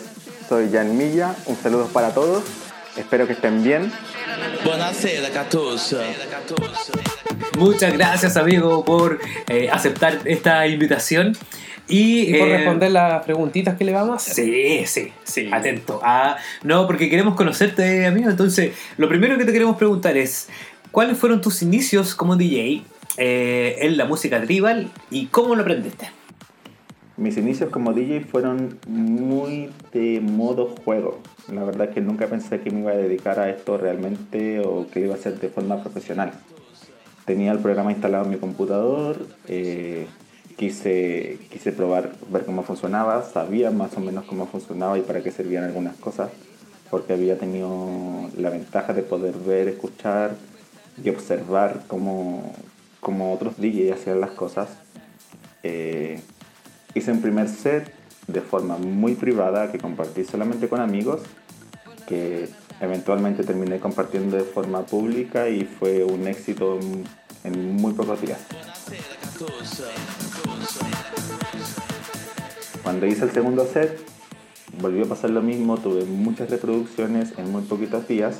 soy 0.47 0.69
Jan 0.71 0.95
Milla, 0.95 1.35
un 1.47 1.55
saludo 1.55 1.87
para 1.87 2.13
todos, 2.13 2.43
espero 2.95 3.25
que 3.25 3.33
estén 3.33 3.63
bien. 3.63 3.91
Buonasera, 4.63 5.29
Catoso. 5.31 5.99
Muchas 7.57 7.93
gracias, 7.93 8.37
amigo, 8.37 8.85
por 8.85 9.19
eh, 9.49 9.67
aceptar 9.71 10.19
esta 10.25 10.67
invitación. 10.67 11.35
Y, 11.87 12.35
Y 12.35 12.37
por 12.37 12.47
eh, 12.47 12.57
responder 12.57 12.91
las 12.91 13.25
preguntitas 13.25 13.77
que 13.77 13.83
le 13.83 13.93
vamos 13.93 14.11
a 14.11 14.31
hacer. 14.31 14.45
Sí, 14.45 14.85
sí, 14.85 15.13
sí. 15.23 15.49
Atento. 15.51 15.99
Ah, 16.03 16.37
no, 16.61 16.85
porque 16.85 17.09
queremos 17.09 17.33
conocerte, 17.33 18.05
amigo. 18.05 18.29
Entonces, 18.29 18.73
lo 18.97 19.09
primero 19.09 19.39
que 19.39 19.45
te 19.45 19.53
queremos 19.53 19.75
preguntar 19.75 20.17
es: 20.17 20.49
¿cuáles 20.91 21.17
fueron 21.17 21.41
tus 21.41 21.63
inicios 21.63 22.13
como 22.13 22.35
DJ 22.35 22.83
eh, 23.17 23.77
en 23.79 23.97
la 23.97 24.05
música 24.05 24.39
tribal 24.39 24.91
y 25.09 25.25
cómo 25.27 25.55
lo 25.55 25.63
aprendiste? 25.63 26.11
Mis 27.17 27.37
inicios 27.37 27.69
como 27.69 27.93
DJ 27.93 28.25
fueron 28.25 28.77
muy 28.87 29.71
de 29.93 30.19
modo 30.19 30.75
juego. 30.83 31.19
La 31.49 31.63
verdad 31.63 31.87
es 31.87 31.93
que 31.93 32.01
nunca 32.01 32.27
pensé 32.27 32.59
que 32.59 32.71
me 32.71 32.81
iba 32.81 32.91
a 32.91 32.97
dedicar 32.97 33.39
a 33.39 33.49
esto 33.49 33.77
realmente 33.77 34.59
o 34.59 34.87
que 34.91 34.99
iba 34.99 35.15
a 35.15 35.17
ser 35.17 35.39
de 35.39 35.47
forma 35.47 35.81
profesional. 35.81 36.33
Tenía 37.23 37.53
el 37.53 37.59
programa 37.59 37.93
instalado 37.93 38.25
en 38.25 38.31
mi 38.31 38.37
computador, 38.37 39.25
eh, 39.47 40.07
quise, 40.57 41.39
quise 41.49 41.71
probar, 41.71 42.11
ver 42.29 42.43
cómo 42.43 42.63
funcionaba, 42.63 43.23
sabía 43.23 43.71
más 43.71 43.95
o 43.95 44.01
menos 44.01 44.25
cómo 44.25 44.45
funcionaba 44.45 44.97
y 44.97 45.01
para 45.01 45.23
qué 45.23 45.31
servían 45.31 45.63
algunas 45.63 45.95
cosas, 45.95 46.31
porque 46.91 47.13
había 47.13 47.37
tenido 47.37 48.29
la 48.37 48.49
ventaja 48.49 48.91
de 48.91 49.03
poder 49.03 49.35
ver, 49.35 49.69
escuchar 49.69 50.35
y 51.01 51.09
observar 51.09 51.83
cómo, 51.87 52.53
cómo 52.99 53.33
otros 53.33 53.55
DJs 53.57 53.93
hacían 53.93 54.19
las 54.19 54.31
cosas. 54.31 54.67
Eh, 55.63 56.19
hice 56.95 57.11
un 57.11 57.21
primer 57.21 57.47
set 57.47 57.93
de 58.27 58.41
forma 58.41 58.77
muy 58.77 59.13
privada 59.13 59.71
que 59.71 59.77
compartí 59.77 60.23
solamente 60.23 60.67
con 60.67 60.79
amigos, 60.81 61.21
que 62.07 62.49
eventualmente 62.81 63.43
terminé 63.43 63.79
compartiendo 63.79 64.35
de 64.37 64.43
forma 64.43 64.81
pública 64.85 65.47
y 65.49 65.63
fue 65.65 66.03
un 66.03 66.27
éxito 66.27 66.79
en- 67.43 67.75
muy 67.75 67.93
pocos 67.93 68.19
días. 68.21 68.39
Cuando 72.83 73.05
hice 73.05 73.25
el 73.25 73.31
segundo 73.31 73.65
set, 73.71 73.99
volvió 74.79 75.05
a 75.05 75.07
pasar 75.09 75.29
lo 75.31 75.41
mismo, 75.41 75.77
tuve 75.77 76.05
muchas 76.05 76.49
reproducciones 76.49 77.33
en 77.37 77.51
muy 77.51 77.63
poquitos 77.63 78.07
días 78.07 78.35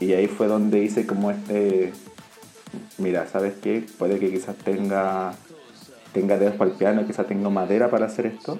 y 0.00 0.12
ahí 0.12 0.26
fue 0.26 0.46
donde 0.46 0.82
hice 0.82 1.06
como 1.06 1.30
este, 1.30 1.92
mira, 2.98 3.26
¿sabes 3.26 3.54
qué? 3.62 3.84
Puede 3.98 4.18
que 4.18 4.30
quizás 4.30 4.56
tenga, 4.56 5.34
tenga 6.16 6.38
dedos 6.38 6.54
para 6.54 6.70
el 6.70 6.76
piano, 6.76 7.06
quizás 7.06 7.26
tengo 7.26 7.50
madera 7.50 7.90
para 7.90 8.06
hacer 8.06 8.24
esto. 8.26 8.58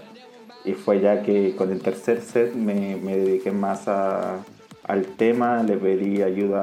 Y 0.64 0.74
fue 0.74 1.00
ya 1.00 1.22
que 1.22 1.54
con 1.56 1.72
el 1.72 1.80
tercer 1.80 2.20
set 2.20 2.54
me, 2.54 2.96
me 2.96 3.16
dediqué 3.16 3.50
más 3.50 3.88
a- 3.88 4.40
al 4.84 5.04
tema, 5.06 5.62
le 5.62 5.76
pedí 5.78 6.22
ayuda 6.22 6.62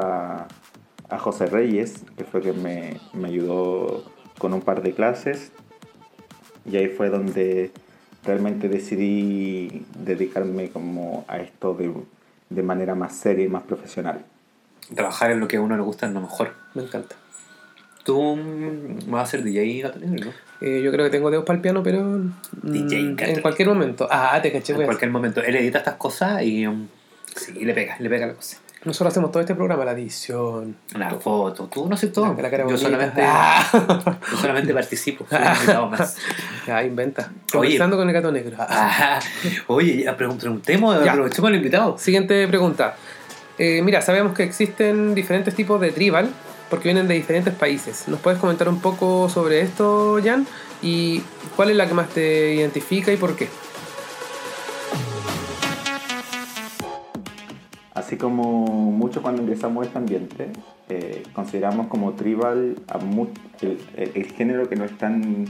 a, 1.09 1.15
a 1.15 1.17
José 1.17 1.47
Reyes, 1.47 2.03
que 2.17 2.23
fue 2.25 2.41
que 2.41 2.53
me, 2.53 2.99
me 3.13 3.27
ayudó 3.29 4.03
con 4.37 4.53
un 4.53 4.61
par 4.61 4.81
de 4.83 4.93
clases. 4.93 5.51
Y 6.69 6.77
ahí 6.77 6.87
fue 6.89 7.09
donde 7.09 7.71
realmente 8.23 8.69
decidí 8.69 9.85
dedicarme 9.97 10.69
como 10.69 11.25
a 11.27 11.39
esto 11.39 11.73
de, 11.73 11.91
de 12.49 12.63
manera 12.63 12.93
más 12.95 13.15
seria 13.15 13.45
y 13.45 13.49
más 13.49 13.63
profesional. 13.63 14.23
Trabajar 14.95 15.31
en 15.31 15.39
lo 15.39 15.47
que 15.47 15.57
a 15.57 15.61
uno 15.61 15.75
le 15.75 15.83
gusta 15.83 16.05
es 16.07 16.13
lo 16.13 16.21
mejor. 16.21 16.51
Me 16.75 16.83
encanta. 16.83 17.15
Tú 18.03 18.37
vas 19.07 19.23
a 19.27 19.31
ser 19.31 19.43
DJ 19.43 19.81
Gato 19.81 19.99
Negro, 19.99 20.25
¿no? 20.25 20.31
Eh, 20.67 20.81
yo 20.81 20.91
creo 20.91 21.05
que 21.05 21.11
tengo 21.11 21.29
dedos 21.31 21.45
para 21.45 21.55
el 21.57 21.61
piano, 21.61 21.81
pero 21.83 22.19
DJ 22.61 23.15
Gato. 23.15 23.31
en 23.31 23.41
cualquier 23.41 23.67
momento. 23.69 24.07
Ah, 24.11 24.39
te 24.41 24.51
caché, 24.51 24.73
En 24.73 24.77
pues. 24.77 24.87
cualquier 24.87 25.11
momento. 25.11 25.41
Él 25.41 25.55
edita 25.55 25.77
estas 25.79 25.95
cosas 25.95 26.41
y 26.43 26.67
mm, 26.67 26.87
sí, 27.35 27.53
le 27.65 27.73
pega, 27.73 27.95
le 27.99 28.09
pega 28.09 28.27
la 28.27 28.33
cosa. 28.33 28.57
Nosotros 28.85 29.13
hacemos 29.13 29.31
todo 29.31 29.39
este 29.39 29.55
programa, 29.55 29.85
la 29.85 29.93
edición. 29.93 30.75
La 30.97 31.11
foto, 31.11 31.67
tú 31.67 31.87
no 31.87 31.95
sé 31.95 32.07
todo. 32.07 32.33
La- 32.35 32.41
la 32.41 32.49
cara 32.49 32.63
yo, 32.63 32.71
bonita. 32.71 32.81
solamente, 32.83 33.21
Ah. 33.25 34.17
yo 34.31 34.37
solamente 34.37 34.73
participo, 34.81 35.25
más. 35.89 36.17
Ya, 36.67 36.83
inventa. 36.83 37.31
Conversando 37.51 37.95
con 37.97 38.07
el 38.09 38.13
gato 38.13 38.31
negro. 38.31 38.57
Ah, 38.59 39.19
oye, 39.67 40.03
ya, 40.03 40.17
pregun- 40.17 40.37
preguntemos, 40.37 41.03
Ya. 41.05 41.11
aprovechemos 41.13 41.47
al 41.49 41.55
invitado. 41.55 41.97
Siguiente 41.97 42.45
pregunta. 42.49 42.95
Eh, 43.57 43.81
mira, 43.83 44.01
sabemos 44.01 44.33
que 44.33 44.43
existen 44.43 45.15
diferentes 45.15 45.55
tipos 45.55 45.79
de 45.79 45.91
tribal 45.91 46.27
porque 46.73 46.87
vienen 46.87 47.07
de 47.07 47.13
diferentes 47.13 47.53
países. 47.53 48.07
¿Nos 48.07 48.19
puedes 48.19 48.39
comentar 48.39 48.67
un 48.67 48.79
poco 48.79 49.29
sobre 49.29 49.61
esto, 49.61 50.17
Jan? 50.23 50.47
¿Y 50.81 51.21
cuál 51.55 51.69
es 51.69 51.75
la 51.75 51.87
que 51.87 51.93
más 51.93 52.09
te 52.09 52.55
identifica 52.55 53.13
y 53.13 53.15
por 53.15 53.35
qué? 53.35 53.47
Así 57.93 58.17
como 58.17 58.65
mucho 58.65 59.21
cuando 59.21 59.43
ingresamos 59.43 59.83
a 59.83 59.85
este 59.85 59.99
ambiente, 59.99 60.47
eh, 60.89 61.21
consideramos 61.33 61.85
como 61.89 62.13
tribal 62.13 62.73
el 63.95 64.25
género 64.31 64.67
que 64.67 64.75
nos 64.75 64.89
están 64.89 65.45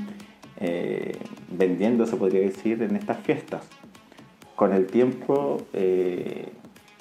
eh, 0.59 1.17
vendiendo, 1.49 2.05
se 2.05 2.17
podría 2.17 2.41
decir, 2.41 2.83
en 2.83 2.97
estas 2.97 3.17
fiestas. 3.19 3.65
Con 4.57 4.73
el 4.73 4.87
tiempo, 4.87 5.61
eh, 5.71 6.49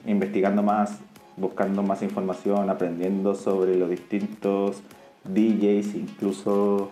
investigando 0.06 0.62
más, 0.62 1.00
buscando 1.36 1.82
más 1.82 2.02
información, 2.02 2.70
aprendiendo 2.70 3.34
sobre 3.34 3.76
los 3.76 3.90
distintos 3.90 4.82
DJs, 5.24 5.94
incluso 5.94 6.90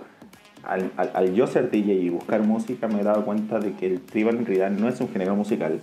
al, 0.62 1.34
yo 1.34 1.46
ser 1.46 1.70
DJ 1.70 1.94
y 1.94 2.08
buscar 2.10 2.42
música, 2.42 2.86
me 2.86 3.00
he 3.00 3.04
dado 3.04 3.24
cuenta 3.24 3.58
de 3.58 3.72
que 3.74 3.86
el 3.86 4.00
tribal 4.00 4.36
en 4.36 4.46
realidad 4.46 4.70
no 4.70 4.88
es 4.88 5.00
un 5.00 5.08
género 5.08 5.34
musical, 5.34 5.80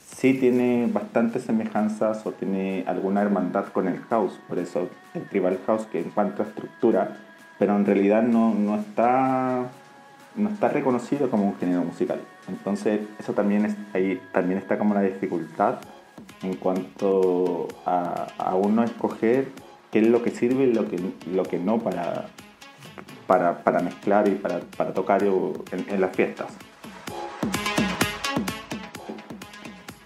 sí 0.00 0.34
tiene 0.34 0.88
bastantes 0.92 1.42
semejanzas 1.42 2.24
o 2.26 2.32
tiene 2.32 2.84
alguna 2.86 3.22
hermandad 3.22 3.66
con 3.66 3.88
el 3.88 3.98
house, 3.98 4.38
por 4.48 4.58
eso 4.58 4.88
el 5.14 5.28
tribal 5.28 5.58
house 5.66 5.86
que 5.86 6.00
en 6.00 6.10
cuanto 6.10 6.42
a 6.42 6.46
estructura, 6.46 7.18
pero 7.58 7.76
en 7.76 7.84
realidad 7.84 8.22
no, 8.22 8.54
no 8.54 8.76
está 8.76 9.66
no 10.36 10.50
está 10.50 10.68
reconocido 10.68 11.30
como 11.30 11.46
un 11.46 11.56
género 11.56 11.82
musical. 11.82 12.20
Entonces 12.46 13.00
eso 13.18 13.32
también 13.32 13.64
es, 13.64 13.74
ahí 13.94 14.20
también 14.32 14.58
está 14.58 14.78
como 14.78 14.94
la 14.94 15.00
dificultad 15.00 15.78
en 16.42 16.54
cuanto 16.54 17.68
a, 17.84 18.54
uno 18.54 18.84
escoger 18.84 19.48
qué 19.90 20.00
es 20.00 20.06
lo 20.06 20.22
que 20.22 20.30
sirve 20.30 20.64
y 20.64 20.72
lo 20.72 20.88
que, 20.88 20.98
lo 21.32 21.42
que 21.44 21.58
no 21.58 21.78
para, 21.78 22.28
para, 23.26 23.62
para 23.62 23.80
mezclar 23.80 24.28
y 24.28 24.32
para, 24.32 24.60
para 24.60 24.92
tocar 24.92 25.22
en, 25.22 26.00
las 26.00 26.14
fiestas. 26.14 26.46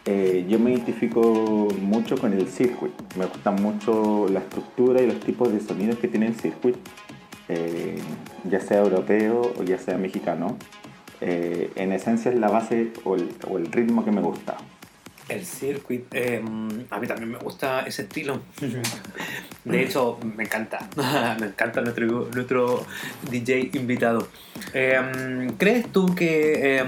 Eh, 0.07 0.47
yo 0.49 0.59
me 0.59 0.73
identifico 0.73 1.69
mucho 1.81 2.19
con 2.19 2.33
el 2.33 2.49
circuit. 2.49 2.93
Me 3.17 3.27
gusta 3.27 3.51
mucho 3.51 4.27
la 4.29 4.41
estructura 4.41 5.03
y 5.03 5.07
los 5.07 5.21
tipos 5.21 5.53
de 5.53 5.61
sonidos 5.61 5.99
que 5.99 6.09
tiene 6.09 6.27
el 6.27 6.35
circuit, 6.35 6.77
eh, 7.49 7.99
ya 8.45 8.61
sea 8.61 8.79
europeo 8.79 9.53
o 9.59 9.63
ya 9.63 9.79
sea 9.79 9.99
mexicano. 9.99 10.57
Eh, 11.21 11.71
en 11.77 11.93
esencia 11.93 12.31
es 12.31 12.39
la 12.39 12.49
base 12.49 12.93
o 13.05 13.15
el 13.17 13.67
ritmo 13.73 14.05
que 14.05 14.11
me 14.11 14.23
gusta. 14.23 14.57
El 15.31 15.47
circuit, 15.47 16.13
eh, 16.13 16.43
a 16.91 16.99
mí 16.99 17.07
también 17.07 17.31
me 17.31 17.39
gusta 17.39 17.83
ese 17.87 18.03
estilo. 18.03 18.41
De 19.65 19.83
hecho, 19.83 20.19
me 20.37 20.43
encanta. 20.45 20.89
me 21.41 21.47
encanta 21.47 21.81
nuestro, 21.83 22.29
nuestro 22.35 22.85
DJ 23.31 23.71
invitado. 23.75 24.29
Eh, 24.75 25.49
¿Crees 25.57 25.93
tú 25.93 26.15
que 26.17 26.79
eh, 26.79 26.85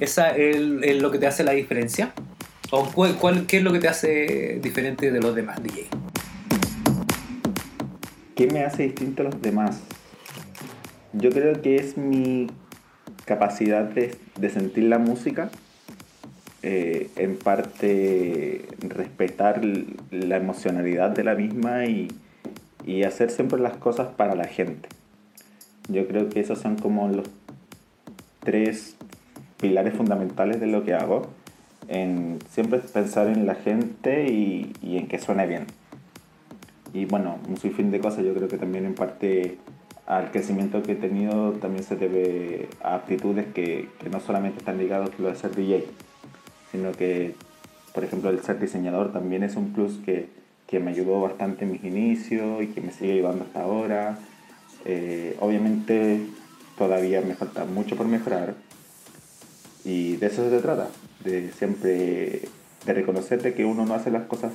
esa 0.00 0.36
es, 0.36 0.60
lo 1.00 1.10
que 1.10 1.18
te 1.18 1.26
hace 1.26 1.44
la 1.44 1.52
diferencia? 1.52 2.12
¿O 2.70 2.84
cuál, 2.92 3.16
cuál- 3.16 3.46
qué 3.46 3.56
es 3.58 3.62
lo 3.62 3.72
que 3.72 3.78
te 3.78 3.88
hace 3.88 4.58
diferente 4.62 5.10
de 5.10 5.20
los 5.20 5.34
demás 5.34 5.62
DJ? 5.62 5.86
¿Qué 8.36 8.48
me 8.48 8.64
hace 8.64 8.82
distinto 8.84 9.22
a 9.22 9.26
los 9.26 9.40
demás? 9.40 9.80
Yo 11.14 11.30
creo 11.30 11.62
que 11.62 11.76
es 11.76 11.96
mi 11.96 12.48
capacidad 13.24 13.84
de, 13.84 14.14
de 14.38 14.50
sentir 14.50 14.84
la 14.84 14.98
música, 14.98 15.50
eh, 16.62 17.10
en 17.16 17.36
parte 17.36 18.66
respetar 18.80 19.62
la 20.10 20.36
emocionalidad 20.36 21.10
de 21.10 21.24
la 21.24 21.34
misma 21.34 21.86
y, 21.86 22.08
y 22.84 23.04
hacer 23.04 23.30
siempre 23.30 23.60
las 23.60 23.76
cosas 23.76 24.08
para 24.08 24.34
la 24.34 24.46
gente. 24.46 24.88
Yo 25.88 26.06
creo 26.06 26.28
que 26.28 26.40
esos 26.40 26.58
son 26.58 26.76
como 26.76 27.08
los 27.08 27.28
tres 28.40 28.96
pilares 29.58 29.94
fundamentales 29.94 30.60
de 30.60 30.66
lo 30.66 30.84
que 30.84 30.94
hago. 30.94 31.28
En 31.88 32.38
siempre 32.50 32.80
pensar 32.80 33.28
en 33.28 33.46
la 33.46 33.54
gente 33.54 34.28
y, 34.28 34.72
y 34.82 34.98
en 34.98 35.06
que 35.06 35.18
suene 35.18 35.46
bien. 35.46 35.66
Y 36.92 37.04
bueno, 37.04 37.38
un 37.48 37.56
sinfín 37.56 37.90
de 37.90 38.00
cosas, 38.00 38.24
yo 38.24 38.34
creo 38.34 38.48
que 38.48 38.58
también 38.58 38.84
en 38.84 38.94
parte 38.94 39.58
al 40.06 40.30
crecimiento 40.30 40.82
que 40.82 40.92
he 40.92 40.96
tenido 40.96 41.52
también 41.52 41.84
se 41.84 41.96
debe 41.96 42.68
a 42.82 42.94
aptitudes 42.94 43.46
que, 43.54 43.88
que 44.00 44.08
no 44.08 44.20
solamente 44.20 44.58
están 44.58 44.78
ligadas 44.78 45.10
a 45.10 45.22
lo 45.22 45.28
de 45.28 45.34
ser 45.34 45.54
DJ, 45.54 45.84
sino 46.72 46.92
que, 46.92 47.34
por 47.94 48.04
ejemplo, 48.04 48.30
el 48.30 48.40
ser 48.42 48.58
diseñador 48.58 49.12
también 49.12 49.42
es 49.42 49.56
un 49.56 49.72
plus 49.72 49.98
que, 50.04 50.28
que 50.66 50.80
me 50.80 50.90
ayudó 50.90 51.20
bastante 51.20 51.64
en 51.64 51.72
mis 51.72 51.84
inicios 51.84 52.62
y 52.62 52.68
que 52.68 52.80
me 52.80 52.92
sigue 52.92 53.14
ayudando 53.14 53.44
hasta 53.44 53.62
ahora. 53.62 54.18
Eh, 54.84 55.36
obviamente 55.40 56.20
todavía 56.76 57.20
me 57.20 57.34
falta 57.34 57.64
mucho 57.64 57.96
por 57.96 58.06
mejorar 58.06 58.54
y 59.84 60.16
de 60.16 60.26
eso 60.26 60.48
se 60.48 60.60
trata, 60.60 60.88
de 61.24 61.50
siempre 61.52 62.42
de 62.86 62.94
reconocer 62.94 63.42
de 63.42 63.54
que 63.54 63.64
uno 63.64 63.84
no 63.84 63.94
hace 63.94 64.10
las 64.10 64.26
cosas 64.26 64.52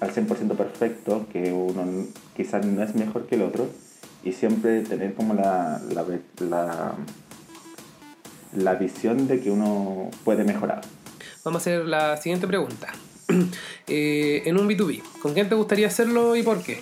al 0.00 0.12
100% 0.12 0.56
perfecto, 0.56 1.26
que 1.32 1.52
uno 1.52 2.06
quizás 2.36 2.66
no 2.66 2.82
es 2.82 2.94
mejor 2.94 3.26
que 3.26 3.36
el 3.36 3.42
otro, 3.42 3.68
y 4.24 4.32
siempre 4.32 4.82
tener 4.82 5.14
como 5.14 5.34
la, 5.34 5.80
la, 6.40 6.94
la 8.54 8.74
visión 8.74 9.28
de 9.28 9.40
que 9.40 9.50
uno 9.50 10.10
puede 10.24 10.44
mejorar. 10.44 10.82
Vamos 11.44 11.60
a 11.60 11.62
hacer 11.62 11.84
la 11.86 12.16
siguiente 12.16 12.46
pregunta. 12.46 12.88
Eh, 13.88 14.44
en 14.46 14.58
un 14.58 14.68
B2B, 14.68 15.02
¿con 15.20 15.34
quién 15.34 15.48
te 15.48 15.56
gustaría 15.56 15.88
hacerlo 15.88 16.36
y 16.36 16.42
por 16.44 16.62
qué? 16.62 16.80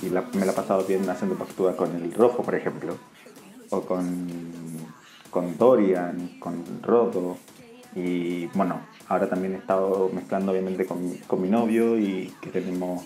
Y 0.00 0.10
la- 0.10 0.22
me 0.32 0.46
la 0.46 0.52
he 0.52 0.54
pasado 0.54 0.84
bien 0.84 1.08
haciendo 1.10 1.36
factura 1.36 1.76
con 1.76 1.94
el 1.96 2.12
rojo, 2.14 2.42
por 2.44 2.54
ejemplo, 2.54 2.96
o 3.70 3.80
con, 3.82 4.28
con 5.30 5.58
Dorian, 5.58 6.30
con 6.38 6.62
Rodo, 6.82 7.36
y 7.96 8.46
bueno, 8.54 8.80
ahora 9.08 9.28
también 9.28 9.54
he 9.54 9.58
estado 9.58 10.08
mezclando 10.14 10.52
obviamente 10.52 10.86
con, 10.86 11.16
con 11.26 11.42
mi 11.42 11.48
novio 11.48 11.98
y 11.98 12.32
que 12.40 12.50
tenemos 12.50 13.04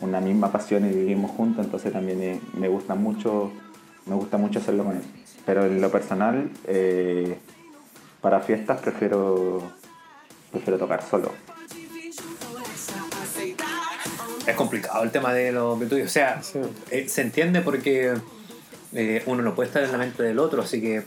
una 0.00 0.20
misma 0.20 0.52
pasión 0.52 0.84
y 0.84 0.92
vivimos 0.94 1.30
juntos, 1.30 1.64
entonces 1.64 1.92
también 1.92 2.22
eh, 2.22 2.40
me 2.58 2.68
gusta 2.68 2.94
mucho, 2.94 3.50
me 4.06 4.14
gusta 4.14 4.36
mucho 4.36 4.58
hacerlo 4.58 4.84
con 4.84 4.96
él. 4.96 5.02
Pero 5.46 5.64
en 5.64 5.80
lo 5.80 5.90
personal, 5.90 6.50
eh, 6.66 7.38
para 8.22 8.40
fiestas 8.40 8.80
prefiero, 8.80 9.62
prefiero 10.50 10.78
tocar 10.78 11.02
solo. 11.08 11.30
Es 14.46 14.56
complicado 14.56 15.02
el 15.04 15.10
tema 15.10 15.32
de 15.32 15.52
los 15.52 15.78
virtudes. 15.78 16.06
O 16.06 16.08
sea, 16.08 16.42
Sí. 16.42 16.58
eh, 16.90 17.08
se 17.08 17.22
entiende 17.22 17.60
porque 17.60 18.14
eh, 18.94 19.22
uno 19.26 19.42
no 19.42 19.54
puede 19.54 19.68
estar 19.68 19.82
en 19.82 19.92
la 19.92 19.98
mente 19.98 20.22
del 20.22 20.38
otro, 20.38 20.62
así 20.62 20.80
que 20.80 21.02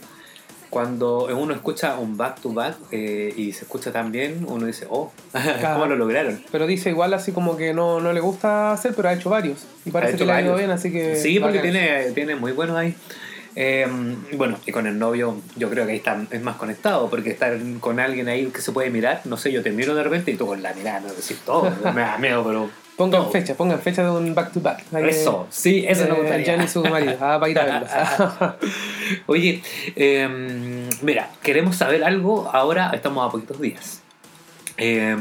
cuando 0.70 1.26
uno 1.26 1.54
escucha 1.54 1.96
un 1.98 2.16
back 2.16 2.40
to 2.40 2.52
back 2.52 2.76
eh, 2.90 3.32
y 3.36 3.52
se 3.52 3.64
escucha 3.64 3.92
tan 3.92 4.10
bien, 4.10 4.44
uno 4.48 4.66
dice, 4.66 4.86
oh, 4.90 5.12
¿cómo 5.72 5.86
lo 5.86 5.96
lograron? 5.96 6.42
Pero 6.50 6.66
dice 6.66 6.90
igual 6.90 7.14
así 7.14 7.32
como 7.32 7.56
que 7.56 7.72
no, 7.72 8.00
no 8.00 8.12
le 8.12 8.20
gusta 8.20 8.72
hacer, 8.72 8.92
pero 8.94 9.08
ha 9.08 9.14
hecho 9.14 9.30
varios. 9.30 9.66
Y 9.84 9.90
parece 9.90 10.14
Ha 10.14 10.16
que 10.16 10.24
hecho 10.24 10.26
le 10.26 10.32
ha 10.32 10.40
ido 10.42 10.52
varios. 10.52 10.68
bien, 10.68 10.70
así 10.78 10.90
que... 10.92 11.16
Sí, 11.16 11.38
porque 11.38 11.60
tiene, 11.60 12.10
tiene 12.12 12.34
muy 12.36 12.52
buenos 12.52 12.76
ahí. 12.76 12.94
Eh, 13.58 13.86
bueno, 14.34 14.58
y 14.66 14.70
con 14.70 14.86
el 14.86 14.98
novio 14.98 15.40
yo 15.56 15.70
creo 15.70 15.86
que 15.86 15.92
ahí 15.92 15.98
está, 15.98 16.22
es 16.30 16.42
más 16.42 16.56
conectado, 16.56 17.08
porque 17.08 17.30
estar 17.30 17.58
con 17.80 17.98
alguien 17.98 18.28
ahí 18.28 18.46
que 18.48 18.60
se 18.60 18.70
puede 18.70 18.90
mirar, 18.90 19.22
no 19.24 19.38
sé, 19.38 19.50
yo 19.50 19.62
te 19.62 19.70
miro 19.70 19.94
de 19.94 20.02
repente 20.02 20.30
y 20.30 20.36
tú 20.36 20.46
con 20.46 20.62
la 20.62 20.74
mirada 20.74 21.00
no 21.00 21.08
decís 21.08 21.40
todo, 21.44 21.72
me 21.94 22.02
da 22.02 22.18
miedo, 22.18 22.44
pero... 22.44 22.68
Pongan 22.96 23.30
fecha, 23.30 23.54
pongan 23.54 23.78
fecha 23.80 24.02
de 24.02 24.10
un 24.10 24.34
back 24.34 24.52
to 24.52 24.60
back. 24.60 24.82
Eso, 25.04 25.46
sí, 25.50 25.84
eso 25.86 26.04
eh, 26.04 26.08
me 26.08 26.14
gustaría. 26.14 26.46
Jan 26.46 26.64
y 26.64 26.68
su 26.68 26.82
marido, 26.82 27.16
ah, 27.20 27.38
para 27.38 27.50
ir 27.50 27.58
a 27.58 27.64
verlos. 27.64 27.90
Oye, 29.26 29.62
eh, 29.96 30.88
mira, 31.02 31.30
queremos 31.42 31.76
saber 31.76 32.04
algo, 32.04 32.48
ahora 32.50 32.90
estamos 32.94 33.26
a 33.26 33.30
poquitos 33.30 33.60
días. 33.60 34.00
Eh, 34.78 35.14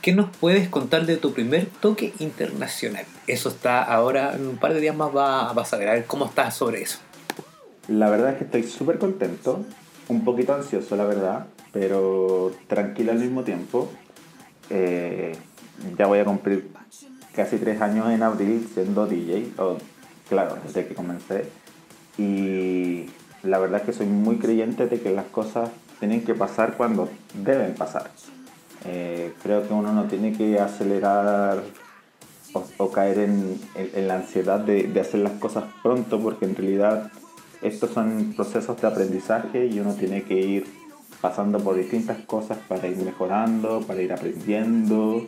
¿Qué 0.00 0.12
nos 0.12 0.30
puedes 0.36 0.68
contar 0.68 1.06
de 1.06 1.16
tu 1.16 1.32
primer 1.32 1.66
toque 1.66 2.12
internacional? 2.20 3.04
Eso 3.26 3.48
está 3.48 3.82
ahora, 3.82 4.34
en 4.34 4.46
un 4.46 4.56
par 4.56 4.74
de 4.74 4.80
días 4.80 4.94
más 4.94 5.14
va, 5.14 5.52
vas 5.52 5.72
a 5.72 5.76
ver, 5.76 5.88
a 5.88 5.92
ver 5.94 6.04
cómo 6.04 6.26
estás 6.26 6.56
sobre 6.56 6.82
eso. 6.82 7.00
La 7.88 8.10
verdad 8.10 8.32
es 8.32 8.38
que 8.38 8.44
estoy 8.44 8.62
súper 8.64 8.98
contento, 8.98 9.64
un 10.08 10.24
poquito 10.24 10.54
ansioso 10.54 10.94
la 10.96 11.04
verdad, 11.04 11.46
pero 11.72 12.52
tranquilo 12.66 13.12
al 13.12 13.18
mismo 13.18 13.42
tiempo. 13.42 13.88
Eh, 14.70 15.34
ya 15.96 16.06
voy 16.06 16.18
a 16.18 16.24
cumplir 16.24 16.70
casi 17.34 17.56
tres 17.56 17.80
años 17.80 18.10
en 18.10 18.22
abril 18.22 18.68
siendo 18.72 19.06
DJ, 19.06 19.52
o 19.62 19.78
claro, 20.28 20.58
desde 20.64 20.86
que 20.86 20.94
comencé. 20.94 21.44
Y 22.18 23.06
la 23.42 23.58
verdad 23.58 23.80
es 23.80 23.86
que 23.86 23.92
soy 23.92 24.06
muy 24.06 24.36
creyente 24.36 24.86
de 24.86 25.00
que 25.00 25.10
las 25.12 25.26
cosas 25.26 25.70
tienen 25.98 26.24
que 26.24 26.34
pasar 26.34 26.76
cuando 26.76 27.08
deben 27.34 27.74
pasar. 27.74 28.10
Eh, 28.84 29.32
creo 29.42 29.66
que 29.66 29.72
uno 29.72 29.92
no 29.92 30.04
tiene 30.04 30.32
que 30.32 30.58
acelerar 30.60 31.62
o, 32.54 32.64
o 32.78 32.90
caer 32.90 33.18
en, 33.20 33.60
en- 33.74 33.90
en 33.94 34.08
la 34.08 34.16
ansiedad 34.16 34.60
de, 34.60 34.84
de 34.84 35.00
hacer 35.00 35.20
las 35.20 35.32
cosas 35.34 35.64
pronto, 35.82 36.20
porque 36.20 36.44
en 36.44 36.54
realidad 36.56 37.10
estos 37.62 37.90
son 37.90 38.34
procesos 38.36 38.80
de 38.80 38.86
aprendizaje 38.86 39.66
y 39.66 39.80
uno 39.80 39.94
tiene 39.94 40.22
que 40.22 40.34
ir 40.34 40.66
pasando 41.20 41.58
por 41.58 41.76
distintas 41.76 42.18
cosas 42.18 42.58
para 42.68 42.86
ir 42.86 42.96
mejorando, 42.98 43.80
para 43.80 44.00
ir 44.02 44.12
aprendiendo. 44.12 45.26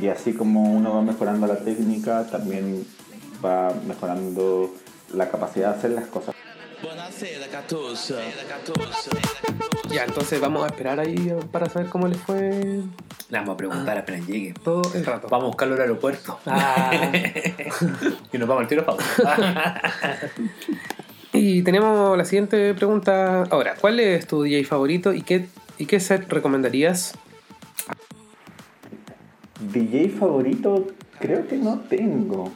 Y 0.00 0.08
así 0.08 0.34
como 0.34 0.62
uno 0.62 0.94
va 0.94 1.02
mejorando 1.02 1.46
la 1.46 1.58
técnica, 1.58 2.26
también 2.26 2.86
va 3.44 3.72
mejorando 3.86 4.74
la 5.14 5.30
capacidad 5.30 5.72
de 5.72 5.78
hacer 5.78 5.90
las 5.92 6.06
cosas. 6.06 6.34
Catossa. 7.50 9.10
Ya, 9.90 10.04
entonces 10.04 10.40
vamos 10.40 10.64
a 10.64 10.66
esperar 10.66 11.00
ahí 11.00 11.34
para 11.50 11.68
saber 11.68 11.88
cómo 11.88 12.06
les 12.06 12.18
fue 12.18 12.82
Le 13.30 13.38
vamos 13.38 13.54
a 13.54 13.56
preguntar 13.56 13.98
apenas 13.98 14.26
llegue. 14.26 14.54
todo 14.62 14.82
el 14.94 15.04
rato. 15.04 15.26
Vamos 15.28 15.44
a 15.44 15.48
buscarlo 15.48 15.74
al 15.74 15.80
aeropuerto. 15.80 16.38
Ah. 16.46 16.92
y 18.32 18.38
nos 18.38 18.48
vamos 18.48 18.62
al 18.62 18.68
tiro 18.68 18.84
pausa. 18.84 19.80
Y 21.40 21.62
tenemos 21.62 22.18
la 22.18 22.24
siguiente 22.24 22.74
pregunta 22.74 23.44
ahora. 23.44 23.76
¿Cuál 23.80 24.00
es 24.00 24.26
tu 24.26 24.42
DJ 24.42 24.64
favorito 24.64 25.14
y 25.14 25.22
qué, 25.22 25.46
y 25.78 25.86
qué 25.86 26.00
set 26.00 26.28
recomendarías? 26.28 27.14
DJ 29.72 30.08
favorito, 30.08 30.88
creo 31.20 31.46
que 31.46 31.56
no 31.56 31.78
tengo. 31.88 32.50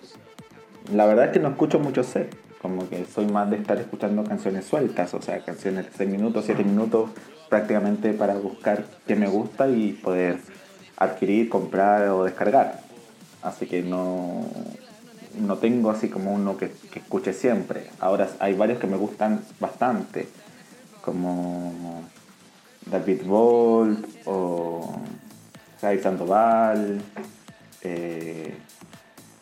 La 0.92 1.07
verdad 1.07 1.27
es 1.27 1.31
que 1.31 1.38
no 1.38 1.51
escucho 1.51 1.79
mucho 1.79 2.03
set. 2.03 2.37
Como 2.61 2.88
que 2.88 3.05
soy 3.05 3.27
más 3.27 3.49
de 3.51 3.59
estar 3.59 3.79
escuchando 3.79 4.25
canciones 4.25 4.64
sueltas, 4.64 5.14
o 5.14 5.23
sea, 5.23 5.38
canciones 5.45 5.85
de 5.85 5.92
6 5.97 6.11
minutos, 6.11 6.45
7 6.47 6.64
minutos, 6.64 7.11
prácticamente 7.49 8.12
para 8.14 8.35
buscar 8.35 8.85
qué 9.07 9.14
me 9.14 9.29
gusta 9.29 9.68
y 9.68 9.92
poder 9.92 10.38
adquirir, 10.97 11.49
comprar 11.49 12.09
o 12.09 12.25
descargar. 12.25 12.81
Así 13.42 13.66
que 13.66 13.83
no, 13.83 14.45
no 15.38 15.57
tengo 15.59 15.90
así 15.90 16.09
como 16.09 16.33
uno 16.33 16.57
que, 16.57 16.71
que 16.71 16.99
escuche 17.01 17.33
siempre. 17.33 17.90
Ahora 18.01 18.29
hay 18.38 18.55
varios 18.55 18.79
que 18.79 18.87
me 18.87 18.97
gustan 18.97 19.45
bastante, 19.61 20.29
como 21.03 22.03
David 22.87 23.23
Bolt 23.25 24.07
o 24.27 24.95
Jair 25.81 26.03
Sandoval, 26.03 27.01
eh, 27.83 28.55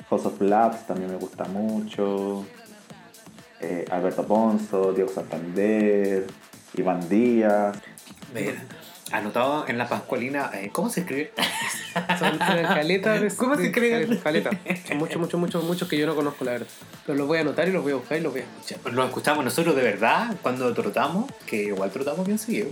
House 0.09 0.27
of 0.27 0.41
Labs 0.41 0.87
también 0.87 1.11
me 1.11 1.19
gusta 1.19 1.45
mucho, 1.45 2.45
eh, 3.61 3.85
Alberto 3.91 4.27
Ponzo, 4.27 4.93
Diego 4.93 5.11
Santander, 5.11 6.27
Iván 6.75 7.09
Díaz. 7.09 7.77
Anotado 9.13 9.65
en 9.69 9.79
la 9.79 9.89
Pascualina, 9.89 10.51
eh, 10.55 10.71
¿cómo 10.73 10.91
se 10.91 11.01
escribe? 11.01 11.33
Son 12.19 12.35
una 12.35 12.75
caleta 12.75 13.15
de 13.15 13.35
¿Cómo 13.35 13.57
se 13.57 13.67
escribe? 13.67 14.19
Caleta. 14.21 14.51
Son 14.87 14.99
muchos, 14.99 15.17
muchos, 15.17 15.41
muchos, 15.41 15.65
muchos 15.65 15.89
que 15.89 15.99
yo 15.99 16.07
no 16.07 16.15
conozco, 16.15 16.45
la 16.45 16.53
verdad. 16.53 16.67
Pero 17.07 17.19
los 17.19 17.27
voy 17.27 17.39
a 17.39 17.41
anotar 17.41 17.69
y 17.69 17.73
los 17.73 17.83
voy 17.83 17.93
a 17.93 17.97
buscar 17.97 18.19
y 18.19 18.21
los 18.21 18.33
voy 18.33 18.43
a 18.43 18.45
escuchar. 18.45 18.93
Lo 18.93 19.05
escuchamos 19.05 19.45
nosotros 19.45 19.75
de 19.75 19.83
verdad 19.83 20.35
cuando 20.43 20.73
trotamos, 20.73 21.31
que 21.47 21.65
igual 21.65 21.91
trotamos 21.91 22.27
bien 22.27 22.39
seguido. 22.39 22.69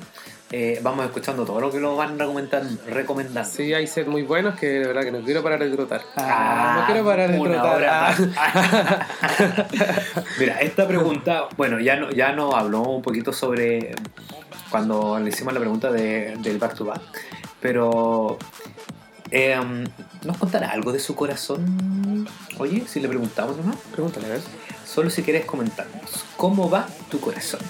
Eh, 0.51 0.81
vamos 0.83 1.05
escuchando 1.05 1.45
todo 1.45 1.61
lo 1.61 1.71
que 1.71 1.79
nos 1.79 1.97
van 1.99 2.19
recomendando. 2.19 2.81
recomendando. 2.87 3.51
Sí, 3.51 3.75
hay 3.75 3.87
sets 3.87 4.09
muy 4.09 4.23
buenos 4.23 4.59
que 4.59 4.67
de 4.67 4.87
verdad 4.87 5.03
que 5.03 5.11
no 5.11 5.21
quiero 5.21 5.43
parar 5.43 5.59
de 5.63 5.69
trotar. 5.71 6.01
Ah, 6.17 6.79
no 6.81 6.87
quiero 6.87 7.05
parar 7.05 7.31
de 7.31 7.39
una 7.39 7.61
trotar. 7.61 7.77
hora 7.77 8.17
Ah. 8.37 9.07
Mira, 10.39 10.59
esta 10.61 10.89
pregunta, 10.89 11.49
bueno, 11.57 11.79
ya, 11.81 11.97
no, 11.97 12.11
ya 12.11 12.33
nos 12.33 12.55
habló 12.55 12.83
un 12.83 13.03
poquito 13.03 13.33
sobre 13.35 13.95
cuando 14.71 15.19
le 15.19 15.29
hicimos 15.31 15.53
la 15.55 15.61
pregunta 15.61 15.91
de- 15.91 16.37
del 16.41 16.59
back 16.59 16.75
to 16.75 16.85
back, 16.85 17.01
pero 17.61 18.39
eh, 19.31 19.57
¿nos 20.25 20.37
contará 20.39 20.71
algo 20.71 20.93
de 20.93 20.99
su 21.01 21.15
corazón? 21.15 22.27
Oye, 22.59 22.85
si 22.87 23.01
le 23.01 23.09
preguntamos 23.09 23.57
nomás, 23.57 23.77
Pregúntale, 23.93 24.27
a 24.27 24.31
ver. 24.31 24.41
solo 24.87 25.11
si 25.11 25.23
quieres 25.23 25.45
comentarnos, 25.45 26.25
¿cómo 26.37 26.69
va 26.71 26.87
tu 27.11 27.21
corazón? 27.21 27.61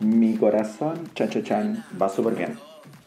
Mi 0.00 0.36
corazón, 0.36 1.08
chan 1.14 1.30
chan, 1.44 1.84
va 2.00 2.08
súper 2.08 2.34
bien. 2.34 2.58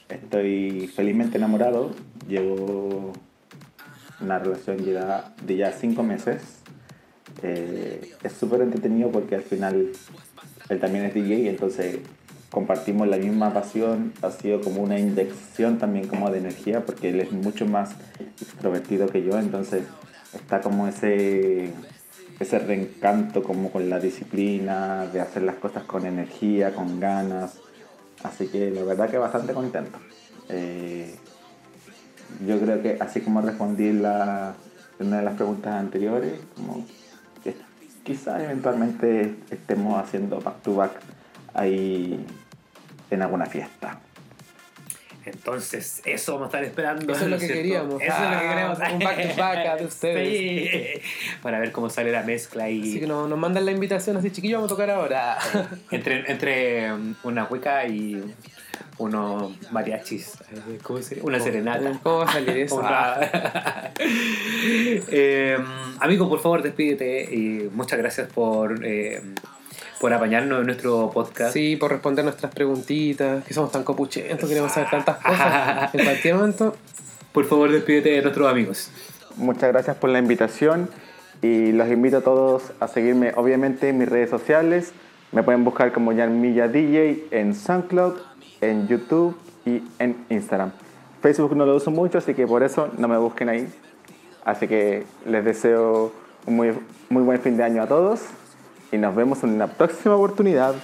Estoy 0.07 0.87
felizmente 0.95 1.37
enamorado. 1.37 1.91
Llevo 2.27 3.11
una 4.21 4.39
relación 4.39 4.77
ya 4.77 5.33
de 5.43 5.57
ya 5.57 5.71
cinco 5.73 6.03
meses. 6.03 6.41
Eh, 7.43 8.13
es 8.23 8.33
súper 8.33 8.61
entretenido 8.61 9.11
porque 9.11 9.35
al 9.35 9.41
final 9.41 9.91
él 10.69 10.79
también 10.79 11.05
es 11.05 11.13
DJ, 11.13 11.49
entonces 11.49 11.99
compartimos 12.49 13.07
la 13.07 13.17
misma 13.17 13.53
pasión. 13.53 14.13
Ha 14.21 14.31
sido 14.31 14.61
como 14.61 14.81
una 14.81 14.99
inyección 14.99 15.77
también 15.77 16.07
como 16.07 16.29
de 16.31 16.39
energía 16.39 16.85
porque 16.85 17.09
él 17.09 17.19
es 17.19 17.31
mucho 17.31 17.65
más 17.65 17.95
extrovertido 18.41 19.07
que 19.07 19.23
yo, 19.23 19.37
entonces 19.37 19.83
está 20.33 20.61
como 20.61 20.87
ese 20.87 21.71
ese 22.39 22.59
reencanto 22.59 23.43
como 23.43 23.71
con 23.71 23.89
la 23.89 23.99
disciplina, 23.99 25.07
de 25.07 25.21
hacer 25.21 25.43
las 25.43 25.55
cosas 25.55 25.83
con 25.83 26.05
energía, 26.05 26.73
con 26.73 26.99
ganas. 26.99 27.59
Así 28.23 28.47
que 28.47 28.71
la 28.71 28.83
verdad 28.83 29.09
que 29.09 29.17
bastante 29.17 29.53
contento. 29.53 29.99
Eh, 30.49 31.15
yo 32.45 32.59
creo 32.59 32.81
que 32.81 32.97
así 32.99 33.21
como 33.21 33.41
respondí 33.41 33.93
la, 33.93 34.55
en 34.99 35.07
una 35.07 35.17
de 35.17 35.23
las 35.23 35.35
preguntas 35.35 35.73
anteriores, 35.73 36.33
como 36.55 36.85
quizás 38.05 38.41
eventualmente 38.41 39.35
estemos 39.51 40.01
haciendo 40.01 40.39
back 40.39 40.61
to 40.61 40.75
back 40.75 40.91
ahí 41.53 42.23
en 43.11 43.21
alguna 43.21 43.45
fiesta. 43.47 43.99
Entonces, 45.25 46.03
eso 46.05 46.33
vamos 46.33 46.45
a 46.45 46.49
estar 46.49 46.63
esperando. 46.63 47.11
Eso 47.11 47.23
es 47.23 47.29
lo 47.31 47.35
¿no 47.35 47.39
que 47.39 47.45
cierto? 47.47 47.61
queríamos. 47.63 48.01
Eso 48.01 48.13
es 48.13 48.19
lo 48.21 48.29
que 48.29 48.35
Ah, 48.35 48.49
queremos. 48.49 48.77
un 48.93 48.99
back 48.99 49.29
to 49.35 49.41
back 49.41 49.79
de 49.79 49.85
ustedes. 49.85 50.29
Sí. 51.01 51.01
Para 51.41 51.59
ver 51.59 51.71
cómo 51.71 51.89
sale 51.89 52.11
la 52.11 52.21
mezcla 52.21 52.69
y 52.69 52.81
Así 52.81 52.99
que 52.99 53.07
nos, 53.07 53.27
nos 53.27 53.39
mandan 53.39 53.65
la 53.65 53.71
invitación 53.71 54.17
así, 54.17 54.29
chiquillos, 54.29 54.57
vamos 54.59 54.71
a 54.71 54.75
tocar 54.75 54.91
ahora. 54.91 55.37
entre, 55.89 56.31
entre 56.31 56.91
una 57.23 57.45
hueca 57.45 57.87
y 57.87 58.23
unos 58.97 59.51
mariachis. 59.71 60.33
eh, 60.51 60.79
¿Cómo 60.83 61.01
se? 61.01 61.21
Una 61.21 61.39
serenata. 61.39 61.99
¿Cómo 62.03 62.19
va 62.19 62.25
a 62.25 62.31
salir 62.33 62.57
eso? 62.57 62.75
Una- 62.75 63.19
Eh, 63.99 65.57
amigo, 65.99 66.29
por 66.29 66.39
favor, 66.39 66.61
despídete 66.61 67.23
y 67.35 67.69
muchas 67.73 67.99
gracias 67.99 68.27
por, 68.31 68.85
eh, 68.85 69.21
por 69.99 70.13
apañarnos 70.13 70.59
en 70.61 70.65
nuestro 70.67 71.09
podcast. 71.13 71.53
Sí, 71.53 71.75
por 71.75 71.91
responder 71.91 72.23
nuestras 72.25 72.53
preguntitas, 72.53 73.43
que 73.43 73.53
somos 73.53 73.71
tan 73.71 73.83
copuchentos, 73.83 74.47
queremos 74.47 74.71
saber 74.71 74.89
tantas 74.89 75.17
cosas. 75.17 75.93
En 75.93 76.03
cualquier 76.03 76.35
momento, 76.35 76.75
Por 77.31 77.45
favor, 77.45 77.69
despídete 77.71 78.09
de 78.11 78.21
nuestros 78.21 78.47
amigos. 78.49 78.91
Muchas 79.35 79.69
gracias 79.71 79.97
por 79.97 80.09
la 80.09 80.19
invitación 80.19 80.89
y 81.41 81.73
los 81.73 81.89
invito 81.89 82.17
a 82.17 82.21
todos 82.21 82.71
a 82.79 82.87
seguirme 82.87 83.33
obviamente 83.35 83.89
en 83.89 83.97
mis 83.97 84.07
redes 84.07 84.29
sociales. 84.29 84.93
Me 85.33 85.43
pueden 85.43 85.65
buscar 85.65 85.91
como 85.91 86.13
Yarmilla 86.13 86.69
DJ 86.69 87.25
en 87.31 87.53
SoundCloud, 87.53 88.13
en 88.61 88.87
YouTube 88.87 89.35
y 89.65 89.81
en 89.99 90.25
Instagram. 90.29 90.71
Facebook 91.21 91.55
no 91.55 91.65
lo 91.65 91.75
uso 91.75 91.91
mucho, 91.91 92.19
así 92.19 92.33
que 92.33 92.45
por 92.45 92.63
eso 92.63 92.89
no 92.97 93.07
me 93.07 93.17
busquen 93.17 93.49
ahí. 93.49 93.67
Así 94.43 94.67
que 94.67 95.05
les 95.25 95.43
deseo 95.43 96.11
un 96.45 96.55
muy, 96.55 96.73
muy 97.09 97.23
buen 97.23 97.41
fin 97.41 97.57
de 97.57 97.63
año 97.63 97.81
a 97.81 97.87
todos 97.87 98.21
y 98.91 98.97
nos 98.97 99.15
vemos 99.15 99.43
en 99.43 99.51
una 99.51 99.67
próxima 99.67 100.15
oportunidad. 100.15 100.75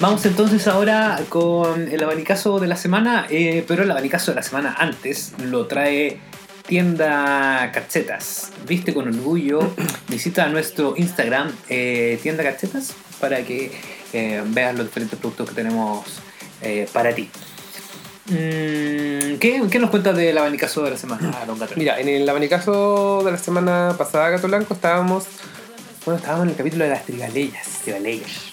Vamos 0.00 0.24
entonces 0.24 0.66
ahora 0.66 1.20
con 1.28 1.88
el 1.88 2.02
abanicazo 2.02 2.58
de 2.58 2.66
la 2.66 2.76
semana, 2.76 3.26
eh, 3.28 3.64
pero 3.68 3.82
el 3.82 3.90
abanicazo 3.90 4.32
de 4.32 4.36
la 4.36 4.42
semana 4.42 4.74
antes 4.78 5.34
lo 5.38 5.66
trae 5.66 6.18
Tienda 6.66 7.70
Cachetas. 7.72 8.52
Viste 8.66 8.94
con 8.94 9.08
orgullo, 9.08 9.60
visita 10.08 10.46
nuestro 10.48 10.94
Instagram 10.96 11.50
eh, 11.68 12.18
Tienda 12.22 12.42
Cachetas 12.42 12.94
para 13.20 13.42
que 13.42 13.72
eh, 14.12 14.42
veas 14.46 14.74
los 14.76 14.86
diferentes 14.86 15.18
productos 15.18 15.48
que 15.48 15.54
tenemos 15.54 16.04
eh, 16.62 16.88
para 16.92 17.14
ti. 17.14 17.28
Mm, 18.26 19.38
¿qué, 19.38 19.60
qué 19.70 19.78
nos 19.80 19.90
cuentas 19.90 20.16
del 20.16 20.38
abanicazo 20.38 20.82
de 20.84 20.90
la 20.92 20.96
semana, 20.96 21.44
don 21.46 21.58
Gato? 21.58 21.74
mira, 21.76 21.98
en 22.00 22.08
el 22.08 22.28
abanicazo 22.28 23.22
de 23.24 23.32
la 23.32 23.38
semana 23.38 23.94
pasada, 23.98 24.30
Gato 24.30 24.46
Blanco, 24.46 24.74
estábamos, 24.74 25.24
bueno, 26.04 26.18
estábamos 26.18 26.44
en 26.44 26.50
el 26.50 26.56
capítulo 26.56 26.84
de 26.84 26.90
las 26.90 27.04
trigaleyas. 27.04 27.66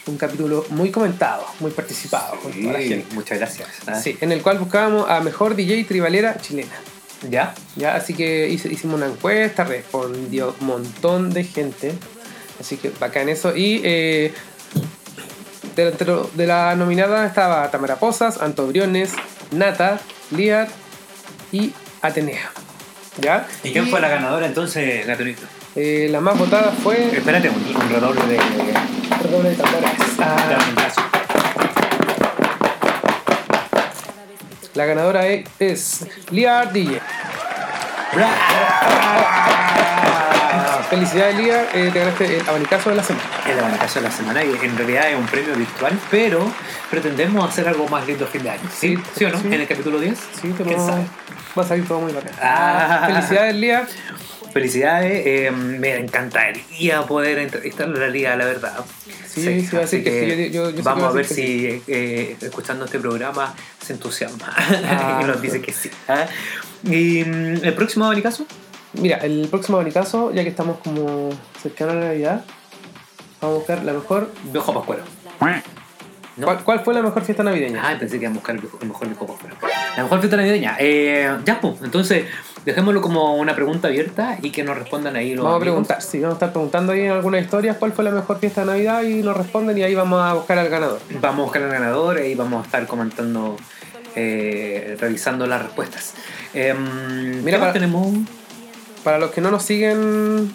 Un 0.07 0.17
capítulo 0.17 0.65
muy 0.69 0.89
comentado, 0.89 1.45
muy 1.59 1.69
participado 1.71 2.39
con 2.39 2.51
toda 2.51 2.73
la 2.73 2.79
Sí, 2.79 2.89
gente. 2.89 3.13
muchas 3.13 3.37
gracias. 3.37 3.67
Sí, 4.01 4.17
en 4.21 4.31
el 4.31 4.41
cual 4.41 4.57
buscábamos 4.57 5.07
a 5.09 5.19
mejor 5.19 5.55
DJ 5.55 5.83
tribalera 5.83 6.37
chilena. 6.41 6.73
¿Ya? 7.29 7.53
Ya, 7.75 7.95
así 7.95 8.13
que 8.13 8.47
hice- 8.49 8.71
hicimos 8.71 8.97
una 8.97 9.07
encuesta, 9.07 9.63
respondió 9.63 10.55
un 10.61 10.67
montón 10.67 11.31
de 11.31 11.43
gente. 11.43 11.93
Así 12.59 12.77
que 12.77 12.91
bacán 12.99 13.29
eso. 13.29 13.55
Y 13.55 13.81
eh, 13.83 14.33
de 15.75 16.47
la 16.47 16.75
nominada 16.75 17.25
estaba 17.25 17.69
Tamara 17.71 17.97
Posas, 17.97 18.41
Anto 18.41 18.67
Briones, 18.67 19.11
Nata, 19.51 19.99
Liar 20.31 20.67
y 21.51 21.73
Atenea. 22.01 22.51
¿Ya? 23.19 23.47
¿Y 23.63 23.71
quién 23.71 23.87
fue 23.87 23.99
la 23.99 24.09
ganadora 24.09 24.45
entonces, 24.45 25.05
Gatonito? 25.07 25.41
Eh, 25.75 26.07
la 26.11 26.21
más 26.21 26.37
votada 26.37 26.71
fue. 26.83 27.15
Espérate, 27.15 27.49
un, 27.49 27.55
un 27.55 27.89
redoble 27.89 28.21
de... 28.27 28.37
Redoble 29.23 29.49
de 29.49 29.55
tambores. 29.55 29.91
Ah. 30.19 30.35
Dame 30.49 30.71
un 30.71 30.79
abrazo. 30.79 31.01
La 34.77 34.85
ganadora 34.85 35.25
e- 35.27 35.43
es 35.57 36.05
Liar 36.29 36.71
DJ. 36.71 37.01
Felicidades, 40.91 41.35
Liar. 41.35 41.65
eh, 41.73 41.89
te 41.91 41.99
ganaste 41.99 42.37
el 42.37 42.47
abanicazo 42.47 42.91
de 42.91 42.95
la 42.97 43.03
semana. 43.03 43.25
El 43.49 43.57
abanicazo 43.59 43.99
de 43.99 44.05
la 44.07 44.11
semana 44.11 44.43
y 44.43 44.51
en 44.63 44.77
realidad 44.77 45.09
es 45.09 45.17
un 45.17 45.25
premio 45.25 45.55
virtual, 45.55 45.97
pero 46.11 46.47
pretendemos 46.91 47.49
hacer 47.49 47.67
algo 47.67 47.87
más 47.87 48.05
lindo 48.05 48.27
fin 48.27 48.43
de 48.43 48.51
año. 48.51 48.61
¿Sí, 48.71 48.95
Sí, 48.95 49.03
¿Sí 49.17 49.25
o 49.25 49.29
no? 49.31 49.39
sí. 49.39 49.47
En 49.47 49.53
el 49.53 49.67
capítulo 49.67 49.99
10. 49.99 50.15
Sí, 50.39 50.49
te 50.49 50.63
¿Quién 50.63 50.75
puedo- 50.77 50.87
sabe? 50.89 51.01
Va 51.57 51.63
a 51.63 51.67
salir 51.67 51.87
todo 51.87 51.99
muy 52.01 52.13
bacán. 52.13 52.31
Ah. 52.39 53.03
Felicidades, 53.07 53.55
Liar. 53.55 53.87
Felicidades, 54.57 55.23
eh, 55.27 55.51
me 55.51 55.95
encantaría 55.97 57.03
poder 57.03 57.37
entrevistarlo 57.37 57.95
a 57.97 57.99
la 58.01 58.07
liga, 58.07 58.35
la 58.35 58.45
verdad. 58.45 58.73
Sí, 59.27 59.61
sí, 59.67 59.77
así 59.77 60.03
que 60.03 60.19
sí, 60.19 60.27
yo- 60.27 60.35
yo- 60.35 60.69
yo 60.71 60.71
sé 60.71 60.75
que 60.77 60.81
vamos 60.81 61.03
va 61.03 61.09
a 61.09 61.11
ver 61.11 61.25
si 61.25 61.83
eh, 61.87 62.35
escuchando 62.41 62.85
este 62.85 62.97
programa 62.97 63.53
se 63.85 63.93
entusiasma 63.93 64.51
Ah, 64.57 65.19
y 65.23 65.25
nos 65.27 65.39
dice 65.43 65.61
que 65.61 65.71
sí. 65.71 65.91
¿ah? 66.07 66.25
¿Y 66.83 67.23
mm, 67.23 67.63
el 67.63 67.73
próximo 67.75 68.05
abanicazo? 68.05 68.47
Mira, 68.93 69.17
el 69.17 69.47
próximo 69.47 69.77
abanicazo, 69.77 70.31
ya 70.33 70.41
que 70.41 70.49
estamos 70.49 70.79
como 70.79 71.29
cercano 71.61 71.91
a 71.91 71.95
la 71.95 72.05
Navidad, 72.07 72.45
vamos 73.39 73.55
a 73.55 73.59
buscar 73.59 73.83
la 73.83 73.93
mejor. 73.93 74.31
Viejo 74.45 74.73
Pascuero. 74.73 75.03
¿No? 76.37 76.45
¿Cuál, 76.45 76.63
cuál 76.63 76.79
fue 76.81 76.93
la 76.95 77.01
mejor 77.03 77.23
fiesta 77.23 77.43
navideña? 77.43 77.81
Ah, 77.83 77.95
pensé 77.99 78.17
que 78.17 78.25
iba 78.25 78.31
a 78.31 78.33
buscar 78.33 78.55
el 78.55 78.87
mejor 78.87 79.07
viejo 79.07 79.25
Pascuero. 79.27 79.55
La 79.95 80.03
mejor 80.03 80.19
fiesta 80.19 80.37
navideña. 80.37 80.77
Eh, 80.79 81.35
ya, 81.45 81.59
pues, 81.61 81.75
entonces 81.83 82.25
dejémoslo 82.67 83.01
como 83.01 83.35
una 83.37 83.55
pregunta 83.55 83.87
abierta 83.87 84.37
y 84.41 84.51
que 84.51 84.61
nos 84.61 84.77
respondan 84.77 85.15
ahí 85.15 85.33
los 85.33 85.43
Vamos 85.45 85.57
a 85.57 85.61
preguntar, 85.61 86.01
sí, 86.01 86.19
vamos 86.19 86.33
a 86.33 86.37
estar 86.37 86.51
preguntando 86.51 86.91
ahí 86.91 87.01
en 87.01 87.11
algunas 87.11 87.41
historias 87.41 87.77
cuál 87.77 87.93
fue 87.93 88.03
la 88.03 88.11
mejor 88.11 88.39
fiesta 88.39 88.61
de 88.61 88.67
Navidad 88.67 89.03
y 89.03 89.23
nos 89.23 89.37
responden 89.37 89.77
y 89.77 89.83
ahí 89.83 89.95
vamos 89.95 90.21
a 90.21 90.33
buscar 90.33 90.57
al 90.59 90.67
ganador. 90.67 90.99
Vamos 91.21 91.39
a 91.39 91.43
buscar 91.43 91.63
al 91.63 91.71
ganador 91.71 92.19
y 92.19 92.35
vamos 92.35 92.61
a 92.61 92.65
estar 92.65 92.85
comentando, 92.85 93.55
eh, 94.15 94.97
revisando 94.99 95.47
las 95.47 95.61
respuestas. 95.63 96.13
Em, 96.53 96.77
Mira, 97.41 97.43
¿qué 97.43 97.51
más 97.51 97.59
para- 97.59 97.73
tenemos? 97.73 98.17
Para 99.03 99.17
los 99.17 99.31
que 99.31 99.39
no 99.39 99.49
nos 99.49 99.63
siguen 99.63 100.51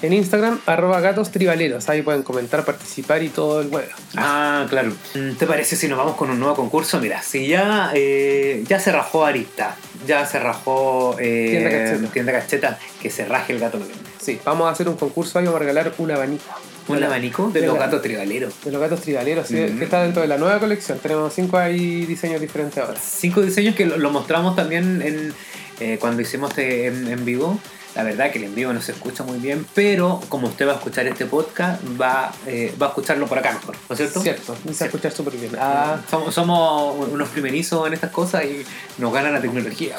en 0.00 0.12
Instagram, 0.12 0.60
arroba 0.66 1.00
gatos 1.00 1.30
tribaleros, 1.32 1.88
ahí 1.88 2.02
pueden 2.02 2.22
comentar, 2.22 2.64
participar 2.64 3.22
y 3.22 3.28
todo 3.30 3.60
el 3.60 3.68
huevo. 3.68 3.88
Ah, 4.16 4.66
claro. 4.70 4.92
Mm, 5.14 5.32
¿Te 5.36 5.46
parece 5.46 5.74
si 5.76 5.88
nos 5.88 5.98
vamos 5.98 6.16
con 6.16 6.30
un 6.30 6.38
nuevo 6.38 6.54
concurso? 6.54 7.00
Mira, 7.00 7.20
si 7.22 7.48
ya, 7.48 7.90
eh, 7.94 8.62
ya 8.68 8.78
se 8.78 8.92
rajó 8.92 9.24
Arista, 9.24 9.76
ya 10.06 10.24
se 10.26 10.38
rajó 10.38 11.16
eh, 11.18 11.48
Tienda 11.50 11.70
Cacheta. 11.70 12.12
Tienda 12.12 12.32
Cacheta, 12.32 12.78
que 13.02 13.10
se 13.10 13.24
raje 13.24 13.52
el 13.52 13.58
gato. 13.58 13.80
Sí, 14.20 14.40
vamos 14.44 14.68
a 14.68 14.70
hacer 14.70 14.88
un 14.88 14.96
concurso 14.96 15.38
ahí, 15.38 15.44
vamos 15.46 15.56
a 15.56 15.60
regalar 15.60 15.92
un 15.98 16.10
abanico. 16.10 16.44
Un 16.88 17.02
abanico 17.04 17.50
de 17.50 17.60
de 17.60 17.66
los 17.66 17.76
la- 17.76 17.84
gatos 17.84 18.00
tribaleros. 18.00 18.54
De 18.64 18.70
los 18.72 18.80
gatos 18.80 19.00
tribaleros, 19.02 19.46
sí, 19.48 19.56
Mm. 19.56 19.78
que 19.78 19.84
está 19.84 20.02
dentro 20.02 20.22
de 20.22 20.28
la 20.28 20.38
nueva 20.38 20.58
colección. 20.58 20.98
Tenemos 21.00 21.34
cinco 21.34 21.58
ahí 21.58 22.06
diseños 22.06 22.40
diferentes 22.40 22.78
ahora. 22.78 22.98
Cinco 22.98 23.42
diseños 23.42 23.74
que 23.74 23.84
lo, 23.84 23.98
lo 23.98 24.10
mostramos 24.10 24.56
también 24.56 25.02
en, 25.02 25.34
eh, 25.80 25.98
cuando 26.00 26.22
hicimos 26.22 26.50
este 26.50 26.86
en, 26.86 27.08
en 27.08 27.24
vivo. 27.26 27.60
La 27.98 28.04
verdad 28.04 28.30
que 28.30 28.38
el 28.38 28.44
en 28.44 28.54
vivo 28.54 28.72
no 28.72 28.80
se 28.80 28.92
escucha 28.92 29.24
muy 29.24 29.40
bien, 29.40 29.66
pero 29.74 30.20
como 30.28 30.46
usted 30.46 30.68
va 30.68 30.74
a 30.74 30.76
escuchar 30.76 31.08
este 31.08 31.26
podcast, 31.26 31.82
va, 32.00 32.32
eh, 32.46 32.72
va 32.80 32.86
a 32.86 32.88
escucharlo 32.90 33.26
por 33.26 33.36
acá 33.36 33.50
mejor, 33.54 33.74
¿no 33.88 33.92
es 33.92 33.98
cierto? 33.98 34.20
Cierto, 34.20 34.56
me 34.64 34.70
hizo 34.70 34.84
escuchar 34.84 35.10
súper 35.10 35.36
bien. 35.36 35.50
Ah, 35.58 35.98
somos, 36.08 36.32
somos 36.32 36.94
unos 37.10 37.28
primerizos 37.30 37.88
en 37.88 37.94
estas 37.94 38.12
cosas 38.12 38.44
y 38.44 38.64
nos 38.98 39.12
gana 39.12 39.32
la 39.32 39.40
tecnología. 39.40 39.96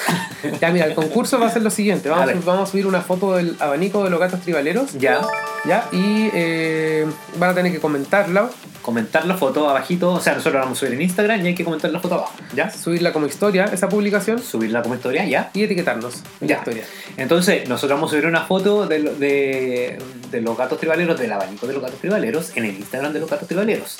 ya, 0.61 0.71
mira, 0.71 0.85
el 0.85 0.95
concurso 0.95 1.41
va 1.41 1.47
a 1.47 1.51
ser 1.51 1.61
lo 1.61 1.71
siguiente: 1.71 2.07
A 2.07 2.23
a, 2.23 2.25
vamos 2.25 2.69
a 2.69 2.71
subir 2.71 2.87
una 2.87 3.01
foto 3.01 3.35
del 3.35 3.57
abanico 3.59 4.01
de 4.05 4.11
los 4.11 4.19
gatos 4.21 4.39
tribaleros, 4.39 4.93
ya, 4.93 5.27
¿ya? 5.65 5.89
Y 5.91 6.29
eh, 6.33 7.05
van 7.37 7.49
a 7.49 7.53
tener 7.53 7.73
que 7.73 7.81
comentarla, 7.81 8.49
comentar 8.89 9.25
la 9.27 9.35
foto 9.35 9.69
abajito, 9.69 10.13
o 10.13 10.19
sea, 10.19 10.33
nosotros 10.33 10.55
la 10.55 10.61
vamos 10.61 10.77
a 10.77 10.79
subir 10.79 10.93
en 10.95 11.01
Instagram 11.03 11.45
y 11.45 11.47
hay 11.49 11.55
que 11.55 11.63
comentar 11.63 11.91
la 11.91 11.99
foto 11.99 12.15
abajo, 12.15 12.33
¿ya? 12.55 12.71
subirla 12.71 13.13
como 13.13 13.27
historia, 13.27 13.65
esa 13.65 13.87
publicación, 13.87 14.41
Subirla 14.41 14.81
como 14.81 14.95
historia, 14.95 15.25
¿ya? 15.25 15.51
y 15.53 15.63
etiquetarnos 15.63 16.23
en 16.41 16.47
Ya. 16.47 16.55
la 16.55 16.59
historia. 16.61 16.83
Entonces, 17.17 17.69
nosotros 17.69 17.97
vamos 17.97 18.09
a 18.11 18.15
subir 18.15 18.25
una 18.25 18.41
foto 18.41 18.87
de, 18.87 18.99
de, 19.03 19.99
de 20.31 20.41
los 20.41 20.57
gatos 20.57 20.79
tribaleros, 20.79 21.19
del 21.19 21.31
abanico 21.31 21.67
de 21.67 21.73
los 21.73 21.83
gatos 21.83 21.99
tribaleros, 21.99 22.57
en 22.57 22.65
el 22.65 22.75
Instagram 22.77 23.13
de 23.13 23.19
los 23.19 23.29
gatos 23.29 23.47
tribaleros. 23.47 23.97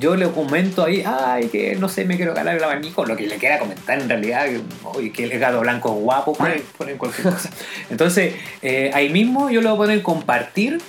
Yo 0.00 0.16
le 0.16 0.26
comento 0.30 0.84
ahí, 0.84 1.04
ay, 1.06 1.48
que 1.48 1.74
no 1.74 1.88
sé, 1.88 2.04
me 2.06 2.16
quiero 2.16 2.32
ganar 2.32 2.56
el 2.56 2.64
abanico, 2.64 3.04
lo 3.04 3.14
que 3.16 3.26
le 3.26 3.36
quiera 3.36 3.58
comentar 3.58 4.00
en 4.00 4.08
realidad, 4.08 4.46
que, 4.46 4.60
oye, 4.84 5.12
que 5.12 5.24
el 5.24 5.38
gato 5.38 5.60
blanco 5.60 5.90
es 5.94 6.00
guapo, 6.02 6.32
ponen, 6.32 6.62
ponen 6.78 6.96
cualquier 6.96 7.30
cosa. 7.30 7.50
Entonces, 7.90 8.34
eh, 8.62 8.90
ahí 8.94 9.10
mismo 9.10 9.50
yo 9.50 9.60
le 9.60 9.68
voy 9.68 9.74
a 9.74 9.78
poner 9.78 10.02
compartir, 10.02 10.80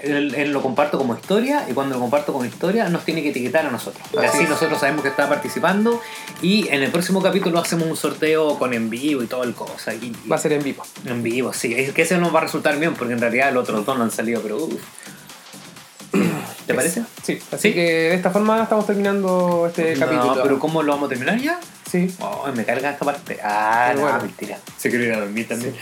él, 0.00 0.34
él 0.34 0.52
lo 0.52 0.62
comparto 0.62 0.96
como 0.98 1.14
historia, 1.14 1.66
y 1.68 1.72
cuando 1.72 1.94
lo 1.96 2.00
comparto 2.00 2.32
como 2.32 2.44
historia 2.44 2.88
nos 2.88 3.04
tiene 3.04 3.22
que 3.22 3.30
etiquetar 3.30 3.66
a 3.66 3.70
nosotros. 3.70 4.02
Así 4.22 4.44
nosotros 4.44 4.78
sabemos 4.80 5.02
que 5.02 5.08
está 5.08 5.28
participando, 5.28 6.00
y 6.42 6.68
en 6.68 6.82
el 6.82 6.90
próximo 6.90 7.22
capítulo 7.22 7.58
hacemos 7.58 7.88
un 7.88 7.96
sorteo 7.96 8.58
con 8.58 8.74
en 8.74 8.90
vivo 8.90 9.22
y 9.22 9.26
todo 9.26 9.42
el 9.44 9.54
cosa. 9.54 9.94
Y, 9.94 10.12
Va 10.30 10.36
a 10.36 10.38
ser 10.38 10.52
en 10.52 10.62
vivo. 10.62 10.84
en 11.04 11.22
vivo, 11.22 11.52
sí. 11.52 11.74
Es 11.76 11.92
que 11.92 12.02
ese 12.02 12.18
nos 12.18 12.34
va 12.34 12.38
a 12.38 12.42
resultar 12.42 12.78
bien 12.78 12.94
porque 12.94 13.14
en 13.14 13.20
realidad 13.20 13.52
los 13.52 13.62
otros 13.64 13.84
dos 13.86 13.96
no 13.98 14.04
han 14.04 14.10
salido, 14.10 14.40
pero 14.42 14.56
uff. 14.58 14.74
¿Te 16.66 16.74
parece? 16.74 17.02
Sí, 17.22 17.38
así 17.52 17.68
Sí. 17.68 17.74
que 17.74 17.80
de 17.82 18.14
esta 18.14 18.30
forma 18.30 18.62
estamos 18.62 18.86
terminando 18.86 19.66
este 19.66 19.94
No, 19.96 20.06
capítulo. 20.06 20.42
pero 20.42 20.58
¿cómo 20.58 20.82
lo 20.82 20.92
vamos 20.92 21.06
a 21.06 21.08
terminar 21.10 21.38
ya? 21.38 21.58
Sí, 21.90 22.14
Oh, 22.20 22.46
me 22.54 22.64
carga 22.66 22.90
esta 22.90 23.04
parte. 23.06 23.38
Ah, 23.42 23.86
Pero 23.88 24.00
no, 24.00 24.06
bueno. 24.08 24.24
mentira. 24.24 24.58
Se 24.76 24.90
quiere 24.90 25.06
ir 25.06 25.12
a 25.14 25.20
dormir 25.20 25.48
también. 25.48 25.74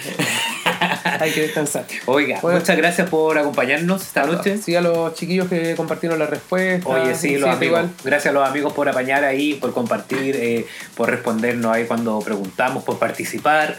hay 1.21 1.31
que 1.31 1.43
descansar. 1.43 1.87
Oiga, 2.07 2.39
Bueno. 2.43 2.59
muchas 2.59 2.77
gracias 2.77 3.09
por 3.09 3.39
acompañarnos 3.39 4.03
esta 4.03 4.25
noche. 4.27 4.59
Sí, 4.59 4.75
a 4.77 4.81
los 4.81 5.15
chiquillos 5.15 5.49
que 5.49 5.75
compartieron 5.77 6.19
la 6.19 6.27
respuesta. 6.27 6.89
Oye, 6.89 7.15
sí, 7.15 7.37
los 7.39 7.49
amigos. 7.51 7.67
igual. 7.81 7.91
Gracias 8.05 8.31
a 8.31 8.35
los 8.35 8.49
amigos 8.49 8.73
por 8.73 8.89
apañar 8.89 9.25
ahí, 9.25 9.55
por 9.55 9.73
compartir, 9.73 10.37
eh, 10.37 10.67
por 10.95 11.11
respondernos 11.11 11.73
ahí 11.75 11.85
cuando 11.85 12.19
preguntamos, 12.21 12.85
por 12.85 12.99
participar. 12.99 13.77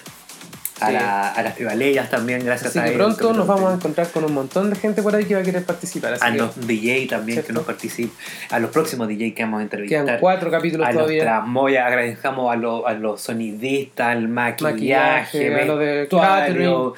A, 0.79 0.91
la- 0.91 1.29
a 1.29 1.41
las 1.43 1.55
tribaleyas 1.55 2.09
también, 2.09 2.45
gracias 2.45 2.69
Así 2.69 2.79
a 2.79 2.85
que 2.85 2.91
pronto 2.91 3.33
nos 3.33 3.47
vamos 3.47 3.71
a 3.71 3.75
encontrar 3.75 4.07
con 4.11 4.23
un 4.25 4.33
montón 4.33 4.69
de 4.69 4.75
gente 4.75 5.01
por 5.01 5.15
ahí 5.15 5.25
que 5.25 5.33
va 5.33 5.41
a 5.41 5.43
querer 5.43 5.63
participar. 5.65 6.13
Así 6.13 6.23
a 6.25 6.31
que 6.31 6.37
los 6.37 6.67
DJ 6.67 7.07
también 7.07 7.37
que 7.37 7.43
¿Cierto? 7.43 7.53
nos 7.53 7.63
participen, 7.65 8.11
a 8.51 8.59
los 8.59 8.69
próximos 8.69 9.07
DJ 9.07 9.33
que 9.33 9.43
vamos 9.43 9.59
a 9.59 9.63
entrevistar. 9.63 10.05
quedan 10.05 10.19
cuatro 10.19 10.51
capítulos 10.51 10.87
a 10.87 10.91
todavía. 10.91 11.23
nuestras 11.23 11.47
moyas, 11.47 11.85
agradecemos 11.87 12.51
a, 12.53 12.55
los- 12.57 12.85
a 12.85 12.93
los 12.93 13.21
sonidistas, 13.21 14.07
al 14.07 14.27
maquillaje, 14.27 14.71
Maquillaje, 14.71 15.61
a 15.61 15.65
los 15.65 15.79
de 15.79 15.85
vestuario, 15.97 16.93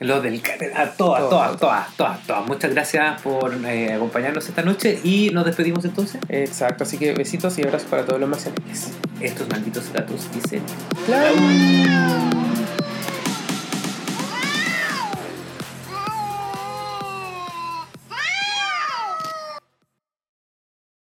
los 0.00 0.22
del 0.22 0.40
catering, 0.40 0.76
a 0.76 0.86
todas, 0.90 1.28
todas, 1.28 1.56
todas, 1.58 1.96
todas, 1.96 2.26
todas. 2.26 2.46
Muchas 2.46 2.70
gracias 2.72 3.20
por 3.22 3.52
eh, 3.66 3.92
acompañarnos 3.94 4.48
esta 4.48 4.62
noche 4.62 4.98
y 5.02 5.30
nos 5.32 5.44
despedimos 5.44 5.84
entonces. 5.84 6.20
Exacto, 6.28 6.84
así 6.84 6.98
que 6.98 7.12
besitos 7.14 7.58
y 7.58 7.62
abrazos 7.64 7.88
para 7.88 8.04
todos 8.04 8.20
los 8.20 8.28
marcianeques. 8.28 8.92
Estos 9.20 9.48
malditos 9.48 9.90
gatos 9.92 10.28
dicen. 10.32 10.62
Claro. 11.06 11.34